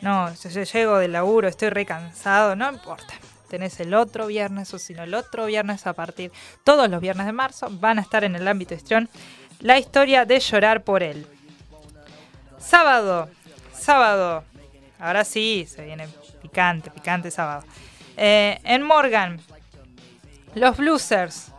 [0.02, 2.56] No, yo, yo llego del laburo, estoy re cansado.
[2.56, 3.14] No importa.
[3.50, 6.32] Tenés el otro viernes o si no el otro viernes a partir.
[6.64, 9.10] Todos los viernes de marzo van a estar en el ámbito histrión.
[9.60, 11.28] La historia de llorar por él.
[12.60, 13.30] Sábado.
[13.74, 14.44] Sábado.
[15.00, 16.08] Ahora sí, se viene
[16.42, 17.64] picante, picante sábado.
[18.18, 19.40] Eh, en Morgan,
[20.56, 21.52] los Bluesers.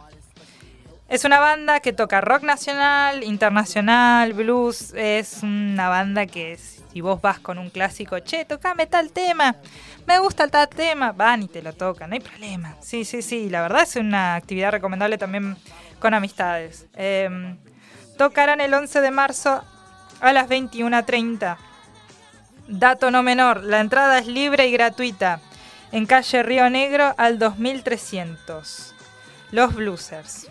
[1.08, 4.94] Es una banda que toca rock nacional, internacional, blues.
[4.94, 9.56] Es una banda que si vos vas con un clásico, che, tocame tal tema,
[10.06, 12.76] me gusta tal tema, van y te lo tocan, no hay problema.
[12.80, 15.56] Sí, sí, sí, la verdad es una actividad recomendable también
[15.98, 16.86] con amistades.
[16.94, 17.56] Eh,
[18.16, 19.64] tocarán el 11 de marzo
[20.20, 21.56] a las 21.30.
[22.72, 25.40] Dato no menor, la entrada es libre y gratuita.
[25.90, 28.94] En calle Río Negro al 2300.
[29.50, 30.48] Los Bluesers.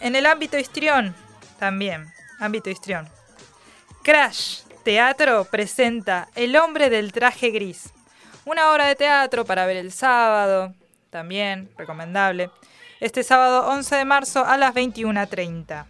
[0.00, 1.14] En el ámbito histrión,
[1.60, 3.08] también, ámbito histrión.
[4.02, 7.92] Crash Teatro presenta El hombre del traje gris.
[8.44, 10.74] Una obra de teatro para ver el sábado,
[11.10, 12.50] también recomendable.
[12.98, 15.86] Este sábado 11 de marzo a las 21.30.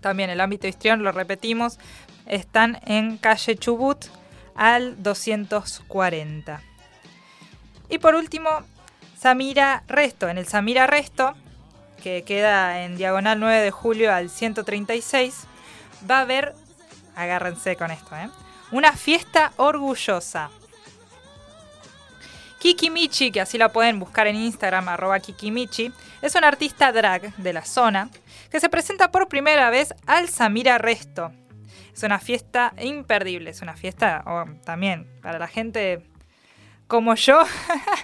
[0.00, 1.78] También el ámbito histrión, lo repetimos,
[2.28, 4.06] están en calle Chubut
[4.54, 6.62] al 240.
[7.88, 8.50] Y por último,
[9.18, 10.28] Samira Resto.
[10.28, 11.34] En el Samira Resto,
[12.02, 15.46] que queda en diagonal 9 de julio al 136,
[16.08, 16.54] va a haber,
[17.16, 18.28] agárrense con esto, ¿eh?
[18.70, 20.50] una fiesta orgullosa.
[22.58, 26.90] Kiki Michi, que así la pueden buscar en Instagram, arroba Kiki Michi, es una artista
[26.92, 28.10] drag de la zona
[28.50, 31.32] que se presenta por primera vez al Samira Resto.
[31.98, 36.00] Es una fiesta imperdible, es una fiesta oh, también para la gente
[36.86, 37.40] como yo.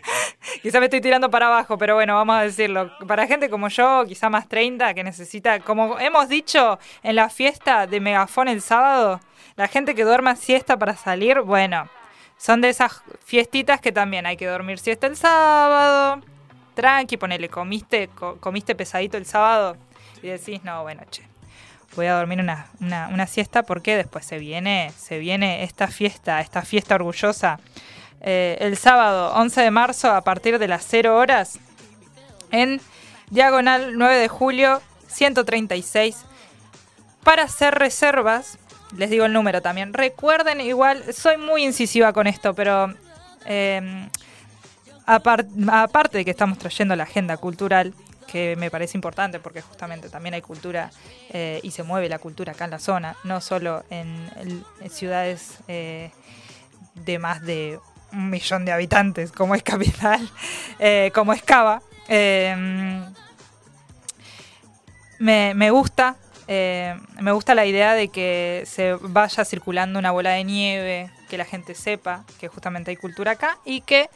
[0.64, 2.90] quizá me estoy tirando para abajo, pero bueno, vamos a decirlo.
[3.06, 7.86] Para gente como yo, quizá más 30, que necesita, como hemos dicho en la fiesta
[7.86, 9.20] de Megafón el sábado,
[9.54, 11.88] la gente que duerma siesta para salir, bueno,
[12.36, 16.20] son de esas fiestitas que también hay que dormir siesta el sábado.
[16.74, 19.76] Tranqui, ponele, comiste, co- comiste pesadito el sábado
[20.20, 21.22] y decís, no, bueno, che,
[21.96, 26.40] voy a dormir una, una, una siesta porque después se viene, se viene esta fiesta,
[26.40, 27.58] esta fiesta orgullosa.
[28.20, 31.58] eh, el sábado 11 de marzo a partir de las 0 horas
[32.50, 32.80] en
[33.30, 36.24] Diagonal 9 de julio 136
[37.22, 38.58] para hacer reservas.
[38.96, 39.92] Les digo el número también.
[39.92, 42.94] Recuerden, igual, soy muy incisiva con esto, pero
[43.44, 44.08] eh,
[45.06, 47.92] apar- aparte de que estamos trayendo la agenda cultural,
[48.34, 50.90] que me parece importante porque justamente también hay cultura
[51.30, 54.28] eh, y se mueve la cultura acá en la zona, no solo en,
[54.90, 56.10] ciudades eh,
[56.96, 57.78] de más de
[58.10, 60.28] un millón de habitantes, como es Capital,
[60.80, 61.80] eh, como es Cava.
[65.20, 66.16] Me, me gusta
[66.48, 71.44] me gusta la idea de que se vaya circulando una bola de nieve, que la
[71.44, 74.10] gente sepa que justamente hay cultura acá y que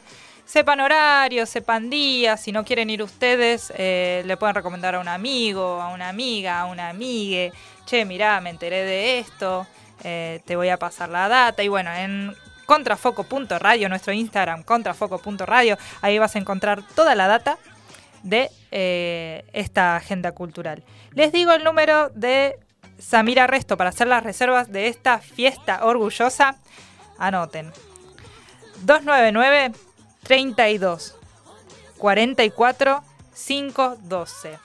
[0.49, 2.41] sepan horarios, sepan días.
[2.41, 6.61] Si no quieren ir ustedes, eh, le pueden recomendar a un amigo, a una amiga,
[6.61, 7.53] a una amigue.
[7.85, 9.67] Che, mirá, me enteré de esto,
[10.03, 11.61] eh, te voy a pasar la data.
[11.61, 12.35] Y bueno, en
[12.65, 17.59] contrafoco.radio, nuestro Instagram, contrafoco.radio, ahí vas a encontrar toda la data
[18.23, 20.83] de eh, esta agenda cultural.
[21.13, 22.57] Les digo el número de
[22.97, 26.55] Samira Resto para hacer las reservas de esta fiesta orgullosa.
[27.19, 27.71] Anoten.
[28.81, 29.88] 299
[30.29, 31.15] 32
[31.97, 33.03] 44
[33.33, 34.59] 512.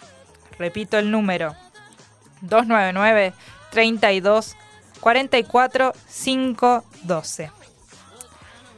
[0.59, 1.57] Repito el número.
[2.43, 3.33] 299
[3.71, 4.57] 32
[5.01, 7.51] 44 512.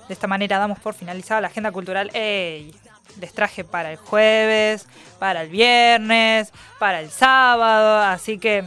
[0.07, 2.09] De esta manera damos por finalizada la agenda cultural.
[2.15, 2.73] ¡Ey!
[3.19, 4.87] Les traje para el jueves,
[5.19, 7.99] para el viernes, para el sábado.
[7.99, 8.63] Así que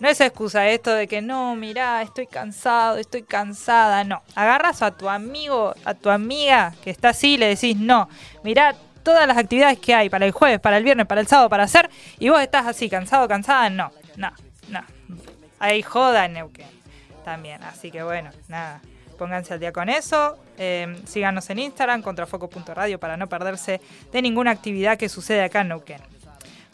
[0.00, 4.02] no es excusa esto de que no, mirá, estoy cansado, estoy cansada.
[4.02, 8.08] No, agarras a tu amigo, a tu amiga que está así y le decís, no,
[8.42, 11.50] mirá todas las actividades que hay para el jueves, para el viernes, para el sábado,
[11.50, 11.90] para hacer.
[12.18, 13.68] Y vos estás así, cansado, cansada.
[13.68, 14.32] No, no,
[14.68, 14.80] no.
[15.58, 16.68] Hay joda en Neuquén
[17.24, 17.62] también.
[17.62, 18.80] Así que bueno, nada.
[19.18, 20.38] Pónganse al día con eso.
[20.56, 23.78] Eh, síganos en Instagram, contrafoco.radio, para no perderse
[24.10, 26.00] de ninguna actividad que sucede acá en Neuquén.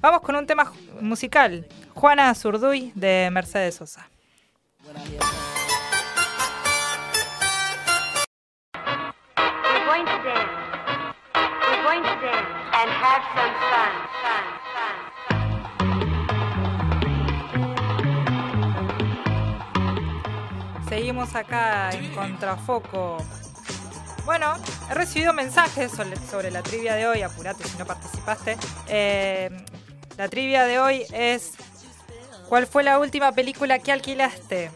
[0.01, 1.66] Vamos con un tema musical.
[1.94, 4.09] Juana Zurduy de Mercedes Sosa.
[4.84, 4.92] We're
[9.86, 10.51] going to dance.
[11.34, 13.92] We're going to dance and have some fun.
[14.22, 14.44] Fun.
[14.74, 14.97] Fun.
[20.88, 23.16] Seguimos acá en Contrafoco.
[24.26, 24.55] Bueno,
[24.90, 27.22] he recibido mensajes sobre, sobre la trivia de hoy.
[27.22, 28.57] Apurate si no participaste.
[28.88, 29.51] Eh,
[30.16, 31.52] la trivia de hoy es:
[32.48, 34.70] ¿Cuál fue la última película que alquilaste?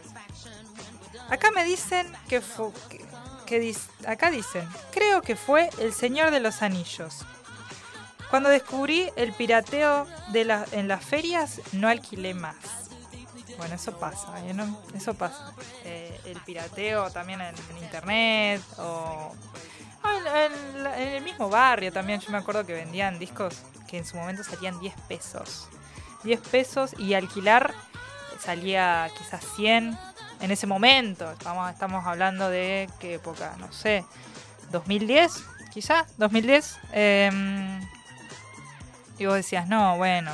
[1.29, 2.71] Acá me dicen que fue.
[3.47, 3.75] que-
[4.07, 7.25] acá dicen: Creo que fue El Señor de los Anillos.
[8.29, 12.55] Cuando descubrí el pirateo de en las ferias, no alquilé más.
[13.61, 14.55] Bueno, eso pasa, ¿eh?
[14.55, 14.75] ¿no?
[14.95, 15.53] Eso pasa.
[15.85, 19.35] Eh, el pirateo también en, internet o
[20.03, 22.19] o en, en en el mismo barrio también.
[22.19, 25.69] Yo me acuerdo que vendían discos que en su momento salían 10 pesos.
[26.23, 27.75] 10 pesos y alquilar
[28.39, 29.95] salía quizás 100
[30.39, 31.31] en ese momento.
[31.31, 34.03] Estamos, estamos hablando de qué época, no sé,
[34.71, 36.79] 2010, quizás, 2010.
[36.93, 37.79] Em,
[39.19, 40.33] y vos decías, no, bueno,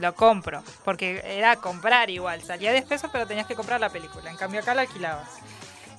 [0.00, 0.62] lo compro.
[0.84, 2.42] Porque era comprar igual.
[2.42, 4.30] Salía 10 pesos, pero tenías que comprar la película.
[4.30, 5.28] En cambio, acá la alquilabas.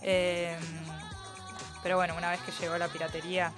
[0.02, 0.58] Eh,
[1.82, 3.52] pero bueno, una vez que llegó la piratería,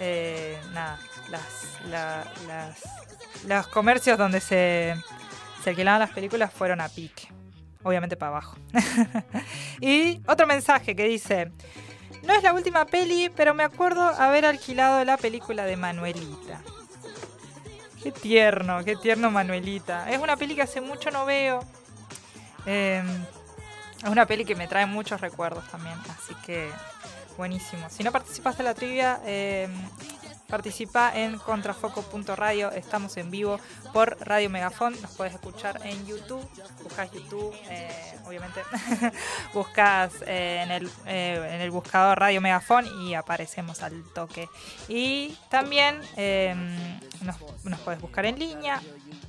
[0.00, 0.98] eh, nada,
[1.28, 2.74] las, la-
[3.46, 4.94] los comercios donde se,
[5.62, 7.28] se alquilaban las películas fueron a pique.
[7.82, 8.56] Obviamente para abajo.
[9.80, 11.52] y otro mensaje que dice:
[12.24, 16.60] No es la última peli, pero me acuerdo haber alquilado la película de Manuelita.
[18.06, 20.08] Qué tierno, qué tierno Manuelita.
[20.08, 21.58] Es una peli que hace mucho no veo.
[22.64, 23.02] Eh,
[24.00, 26.70] es una peli que me trae muchos recuerdos también, así que
[27.36, 27.90] buenísimo.
[27.90, 29.66] Si no participaste en la trivia, eh,
[30.46, 32.70] participa en contrafoco.radio.
[32.70, 33.58] Estamos en vivo
[33.92, 35.00] por Radio Megafon.
[35.02, 36.46] Nos puedes escuchar en YouTube.
[36.82, 38.62] Buscas YouTube, eh, obviamente.
[39.54, 44.48] Buscas eh, en, el, eh, en el buscador Radio Megafon y aparecemos al toque.
[44.88, 46.54] Y también eh,
[47.22, 48.80] nos, nos puedes buscar en línea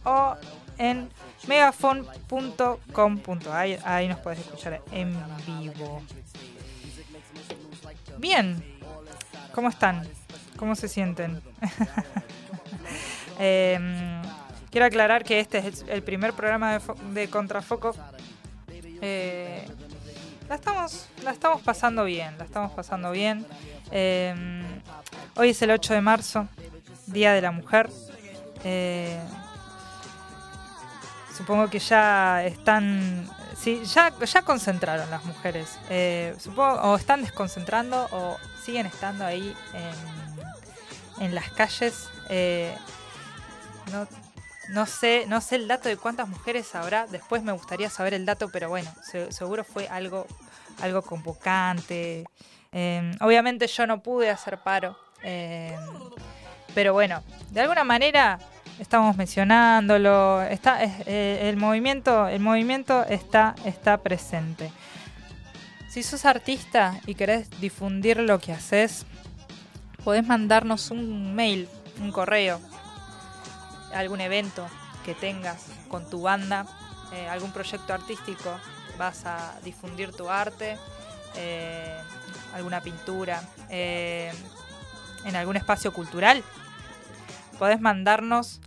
[0.04, 0.36] o
[0.78, 1.10] en
[1.48, 3.52] megafon.com.ar.
[3.52, 6.02] Ahí, ahí nos puedes escuchar en vivo.
[8.18, 8.64] Bien,
[9.54, 10.08] ¿cómo están?
[10.58, 11.42] ¿Cómo se sienten?
[13.40, 14.24] Em,
[14.72, 16.80] quiero aclarar que este es el, primer programa
[17.14, 17.96] de Contrafoco.
[19.00, 19.64] Eh,
[20.50, 23.46] la, estamos, la estamos pasando bien, la estamos pasando bien.
[23.92, 24.64] Em,
[25.36, 26.48] hoy es el 8 de marzo,
[27.06, 27.92] Día de la Mujer.
[28.64, 29.20] Eh,
[31.36, 33.30] supongo que ya están.
[33.56, 35.78] Sí, ya, ya concentraron las mujeres.
[35.92, 40.17] Eh, supongo, o están desconcentrando o siguen estando ahí en,
[41.20, 42.10] en las calles.
[42.30, 42.76] Eh,
[43.92, 44.08] no,
[44.70, 47.08] no sé, no sé el dato de cuántas mujeres habrá.
[47.08, 50.28] Después me gustaría saber el dato, pero bueno, se- seguro fue algo,
[50.82, 52.26] algo convocante.
[52.72, 54.98] Eh, obviamente yo no pude hacer paro.
[55.24, 55.76] eh,
[56.76, 58.38] pero bueno, de alguna manera
[58.78, 60.44] estamos mencionándolo.
[60.44, 64.72] Está, es- eh, el movimiento, el movimiento está, está presente.
[65.90, 69.06] Si sos artista y querés difundir lo que haces,
[70.08, 71.68] podés mandarnos un mail,
[72.00, 72.62] un correo,
[73.94, 74.66] algún evento
[75.04, 76.66] que tengas con tu banda,
[77.12, 78.58] eh, algún proyecto artístico,
[78.98, 80.78] vas a difundir tu arte,
[81.36, 81.94] eh,
[82.54, 84.32] alguna pintura, eh,
[85.26, 86.42] en algún espacio cultural,
[87.60, 88.62] podés mandarnos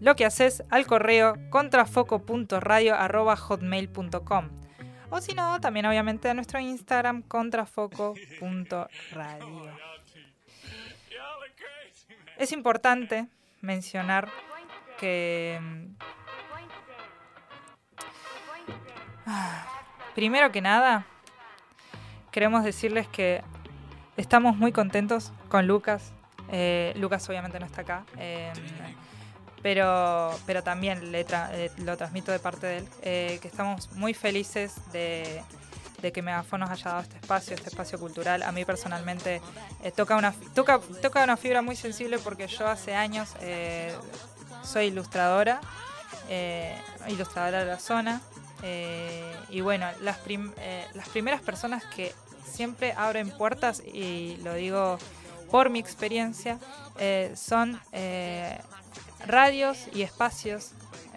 [0.00, 4.48] lo que haces al correo contrafoco.radio.hotmail.com
[5.10, 9.89] o si no, también obviamente a nuestro Instagram contrafoco.radio.
[12.40, 13.26] Es importante
[13.60, 14.28] mencionar
[14.98, 15.86] que mm,
[20.14, 21.04] primero que nada
[22.30, 23.42] queremos decirles que
[24.16, 26.12] estamos muy contentos con Lucas.
[26.50, 28.04] Eh, Lucas obviamente no está acá.
[28.16, 28.52] eh,
[29.62, 33.92] pero, pero también le tra- eh, lo transmito de parte de él, eh, que estamos
[33.92, 35.42] muy felices de,
[36.00, 38.42] de que Megafon nos haya dado este espacio, este espacio cultural.
[38.42, 39.40] A mí personalmente
[39.82, 43.94] eh, toca, una, toca, toca una fibra muy sensible porque yo hace años eh,
[44.62, 45.60] soy ilustradora,
[46.28, 46.76] eh,
[47.08, 48.20] ilustradora de la zona.
[49.50, 50.18] y bueno, las,
[50.94, 54.98] las primeras personas que siempre abren puertas, y lo digo
[55.50, 56.58] por mi experiencia,
[57.34, 57.80] son
[59.26, 60.72] radios y espacios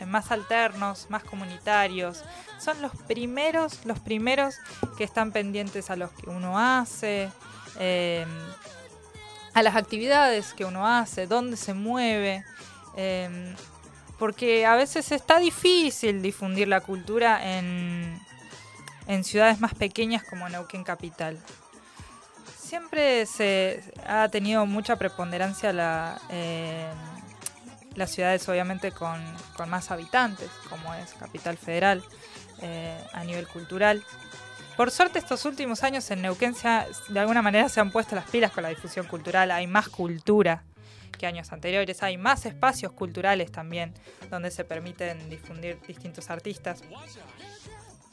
[0.06, 2.24] más alternos, más comunitarios.
[2.60, 4.56] Son los primeros, los primeros
[4.98, 7.30] que están pendientes a los que uno hace,
[7.80, 8.26] eh,
[9.54, 12.44] a las actividades que uno hace, dónde se mueve.
[12.96, 13.56] eh,
[14.24, 18.20] porque a veces está difícil difundir la cultura en,
[19.08, 21.38] en ciudades más pequeñas como Neuquén Capital.
[22.58, 26.90] Siempre se ha tenido mucha preponderancia la, eh,
[27.96, 29.22] las ciudades obviamente con,
[29.56, 32.04] con más habitantes, como es Capital Federal,
[32.62, 34.04] eh, a nivel cultural.
[34.78, 36.68] Por suerte estos últimos años en Neuquén se
[37.10, 40.64] de alguna manera se han puesto las pilas con la difusión cultural, hay más cultura
[41.18, 43.94] que años anteriores, hay más espacios culturales también
[44.32, 46.82] donde se permiten difundir distintos artistas.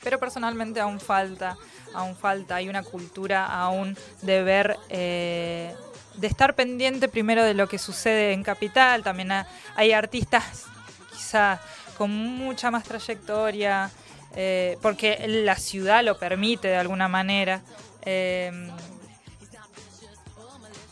[0.02, 1.56] Pero personalmente aún falta,
[1.94, 5.74] aún falta, hay una cultura aún de ver, eh,
[6.20, 10.64] de estar pendiente primero de lo que sucede en Capital, también ha- hay artistas
[11.12, 11.60] quizá
[11.96, 13.90] con mucha más trayectoria,
[14.34, 17.62] eh, porque la ciudad lo permite de alguna manera.
[18.02, 18.70] eh,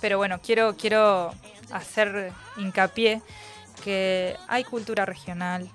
[0.01, 1.35] pero bueno, quiero, quiero
[1.73, 3.21] hacer hincapié
[3.83, 5.69] que hay cultura regional,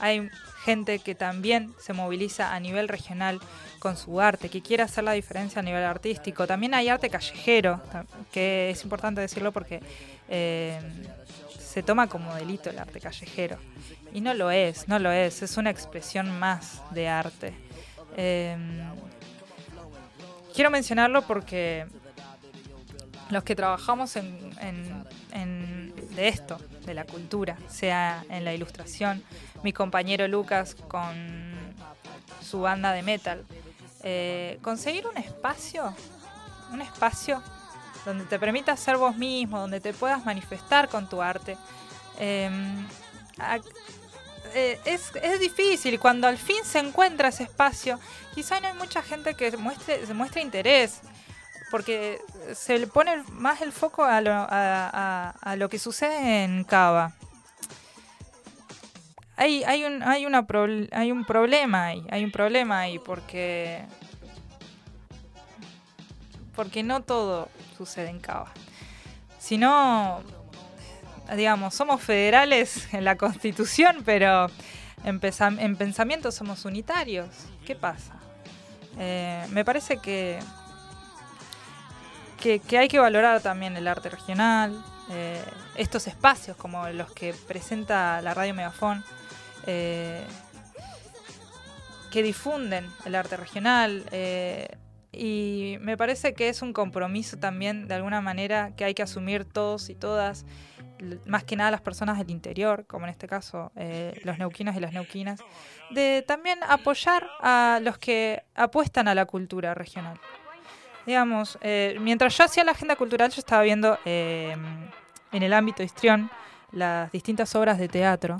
[0.00, 0.28] hay
[0.70, 3.40] gente que también se moviliza a nivel regional
[3.80, 6.46] con su arte, que quiere hacer la diferencia a nivel artístico.
[6.46, 7.80] También hay arte callejero,
[8.32, 9.80] que es importante decirlo porque
[10.28, 10.78] eh,
[11.58, 13.58] se toma como delito el arte callejero.
[14.12, 17.52] Y no lo es, no lo es, es una expresión más de arte.
[18.16, 18.56] Eh,
[20.54, 21.86] quiero mencionarlo porque
[23.30, 29.22] los que trabajamos en, en- en- de esto, de la cultura, sea en la ilustración,
[29.62, 31.74] mi compañero Lucas con
[32.42, 33.44] su banda de metal,
[34.02, 35.94] eh, conseguir un espacio,
[36.72, 37.42] un espacio
[38.04, 41.56] donde te permita ser vos mismo, donde te puedas manifestar con tu arte.
[43.38, 43.58] a-
[44.52, 48.00] eh, es, es difícil cuando al fin se encuentra ese espacio.
[48.34, 51.00] Quizá no hay mucha gente que muestre, se muestre interés
[51.70, 52.20] porque
[52.54, 57.12] se le pone más el foco a lo, a lo que sucede en Cava.
[59.40, 63.82] Hay, hay, un, hay, una prob- hay un problema ahí, hay un problema ahí porque,
[66.54, 68.52] porque no todo sucede en Cava.
[69.38, 70.20] Si no,
[71.34, 74.48] digamos, somos federales en la Constitución, pero
[75.04, 77.28] en, pensamiento somos unitarios.
[77.64, 78.16] ¿Qué pasa?
[78.98, 80.38] Eh, me parece que,
[82.38, 85.42] que, que hay que valorar también el arte regional, eh,
[85.76, 89.02] estos espacios como los que presenta la Radio Megafón,
[89.66, 90.24] eh,
[92.10, 94.04] que difunden el arte regional.
[94.10, 94.68] eh,
[95.12, 99.44] y me parece que es un compromiso también, de alguna manera, que hay que asumir
[99.44, 100.46] todos y todas,
[101.26, 104.80] más que nada las personas del interior, como en este caso eh, los neuquinos y
[104.80, 105.40] las neuquinas,
[105.90, 110.20] de también apoyar a los que apuestan a la cultura regional.
[111.06, 111.58] Digamos,
[111.98, 116.30] mientras yo hacía la agenda cultural, yo estaba viendo en el ámbito histrión
[116.72, 118.36] las distintas obras de teatro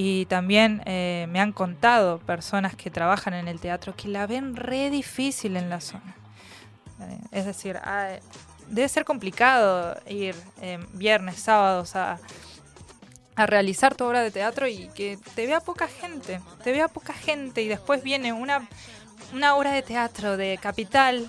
[0.00, 4.54] y también eh, me han contado personas que trabajan en el teatro que la ven
[4.54, 6.14] re difícil en la zona.
[7.00, 8.10] Eh, es decir, ah,
[8.68, 12.20] debe ser complicado ir eh, viernes, sábados a,
[13.34, 17.12] a realizar tu obra de teatro y que te vea poca gente, te vea poca
[17.12, 18.68] gente y después viene una,
[19.32, 21.28] una obra de teatro de Capital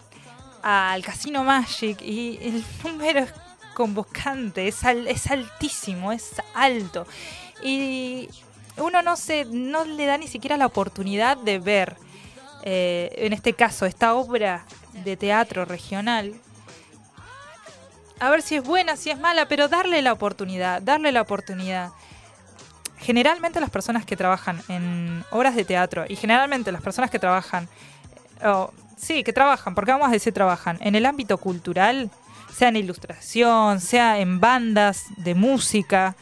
[0.61, 3.33] al Casino Magic y el número es
[3.73, 7.07] convocante, es, al- es altísimo, es alto.
[7.63, 8.29] Y
[8.79, 11.97] uno no se no le da ni siquiera la oportunidad de ver,
[12.63, 14.65] eh, en este caso, esta obra
[15.03, 16.33] de teatro regional.
[18.19, 21.91] A ver si es buena, si es mala, pero darle la oportunidad, darle la oportunidad.
[22.97, 27.69] Generalmente las personas que trabajan en obras de teatro y generalmente las personas que trabajan,
[28.43, 32.11] o sí, que trabajan, porque vamos a decir trabajan, en el ámbito cultural,
[32.53, 36.15] sea en ilustración, sea en bandas de música,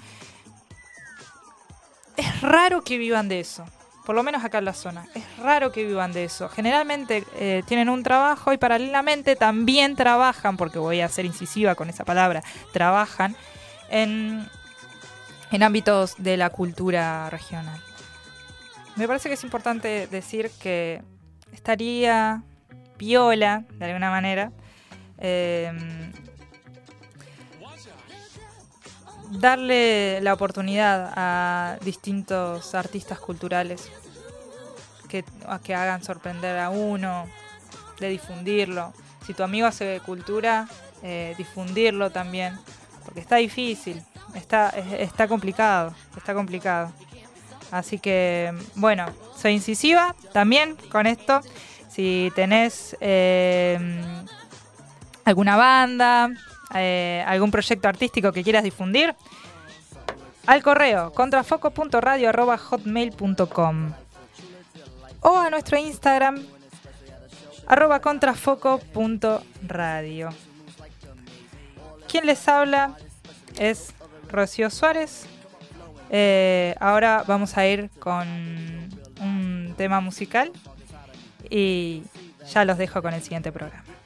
[2.18, 3.66] es raro que vivan de eso.
[4.06, 5.06] Por lo menos acá en la zona.
[5.16, 6.48] Es raro que vivan de eso.
[6.48, 11.90] Generalmente eh, tienen un trabajo y paralelamente también trabajan, porque voy a ser incisiva con
[11.90, 12.42] esa palabra,
[12.72, 13.36] trabajan
[13.90, 14.48] en,
[15.52, 17.82] en ámbitos de la cultura regional.
[18.96, 21.04] Me parece que es importante decir que
[21.52, 22.44] estaría
[22.98, 24.52] piola, de alguna manera,
[25.18, 25.72] eh,
[29.30, 33.90] darle la oportunidad a distintos artistas culturales
[35.10, 35.24] que,
[35.74, 37.26] hagan sorprender a uno,
[38.00, 38.94] de difundirlo.
[39.26, 40.68] Si tu amigo hace cultura,
[41.04, 42.58] eh, difundirlo también,
[43.04, 44.02] porque está difícil,
[44.36, 46.92] está, es- está complicado, está complicado.
[47.72, 49.06] Así que, bueno,
[49.36, 51.42] soy incisiva también con esto.
[51.90, 53.78] Si tenés eh,
[55.26, 56.30] alguna banda,
[56.74, 59.14] eh, algún proyecto artístico que quieras difundir,
[60.46, 63.94] al correo contrafoco.radio.hotmail.com
[65.22, 66.46] o a nuestro Instagram
[67.68, 70.30] arroba contrafoco.radio.
[72.08, 72.96] Quien les habla
[73.60, 73.94] es
[74.30, 75.26] Rocío Suárez.
[76.10, 78.26] Eh, ahora vamos a ir con
[79.20, 80.54] un tema musical
[81.50, 82.04] y
[82.50, 83.97] ya los dejo con el siguiente programa.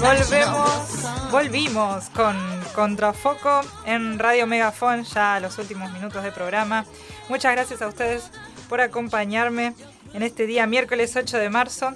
[0.00, 2.36] Volvemos, volvimos con
[2.72, 6.84] Contrafoco en Radio Megafon ya a los últimos minutos de programa.
[7.28, 8.30] Muchas gracias a ustedes
[8.68, 9.74] por acompañarme
[10.14, 11.92] en este día miércoles 8 de marzo.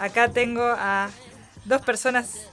[0.00, 1.10] Acá tengo a
[1.64, 2.48] dos personas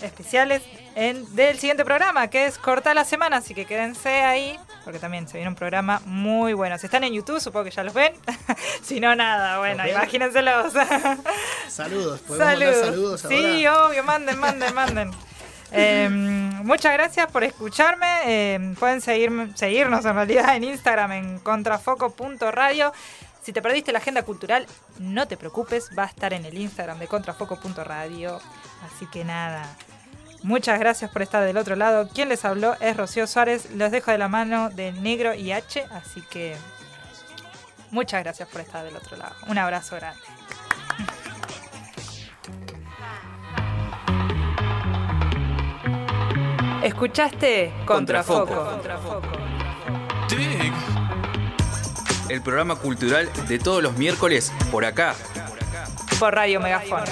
[0.00, 0.62] especiales
[0.96, 5.26] en, del siguiente programa, que es Corta la Semana, así que quédense ahí, porque también
[5.26, 6.78] se viene un programa muy bueno.
[6.78, 8.12] Si están en YouTube, supongo que ya los ven.
[8.82, 10.72] si no, nada, bueno, imagínenselos.
[11.68, 13.86] Saludos, ¿podemos mandar saludos Sí, ahora?
[13.86, 15.10] obvio, manden, manden, manden.
[15.76, 18.06] Eh, muchas gracias por escucharme.
[18.26, 22.92] Eh, pueden seguirme, seguirnos en realidad en Instagram en contrafoco.radio.
[23.42, 24.66] Si te perdiste la agenda cultural,
[25.00, 28.40] no te preocupes, va a estar en el Instagram de contrafoco.radio.
[28.86, 29.68] Así que nada,
[30.44, 32.08] muchas gracias por estar del otro lado.
[32.08, 33.70] Quien les habló es Rocío Suárez.
[33.72, 36.54] Los dejo de la mano de Negro y H, así que
[37.90, 39.34] muchas gracias por estar del otro lado.
[39.48, 40.20] Un abrazo grande.
[46.84, 48.66] Escuchaste Contrafoco.
[48.66, 49.32] Contrafoco.
[52.28, 55.14] El programa cultural de todos los miércoles por acá.
[56.18, 57.04] Por Radio Megafon.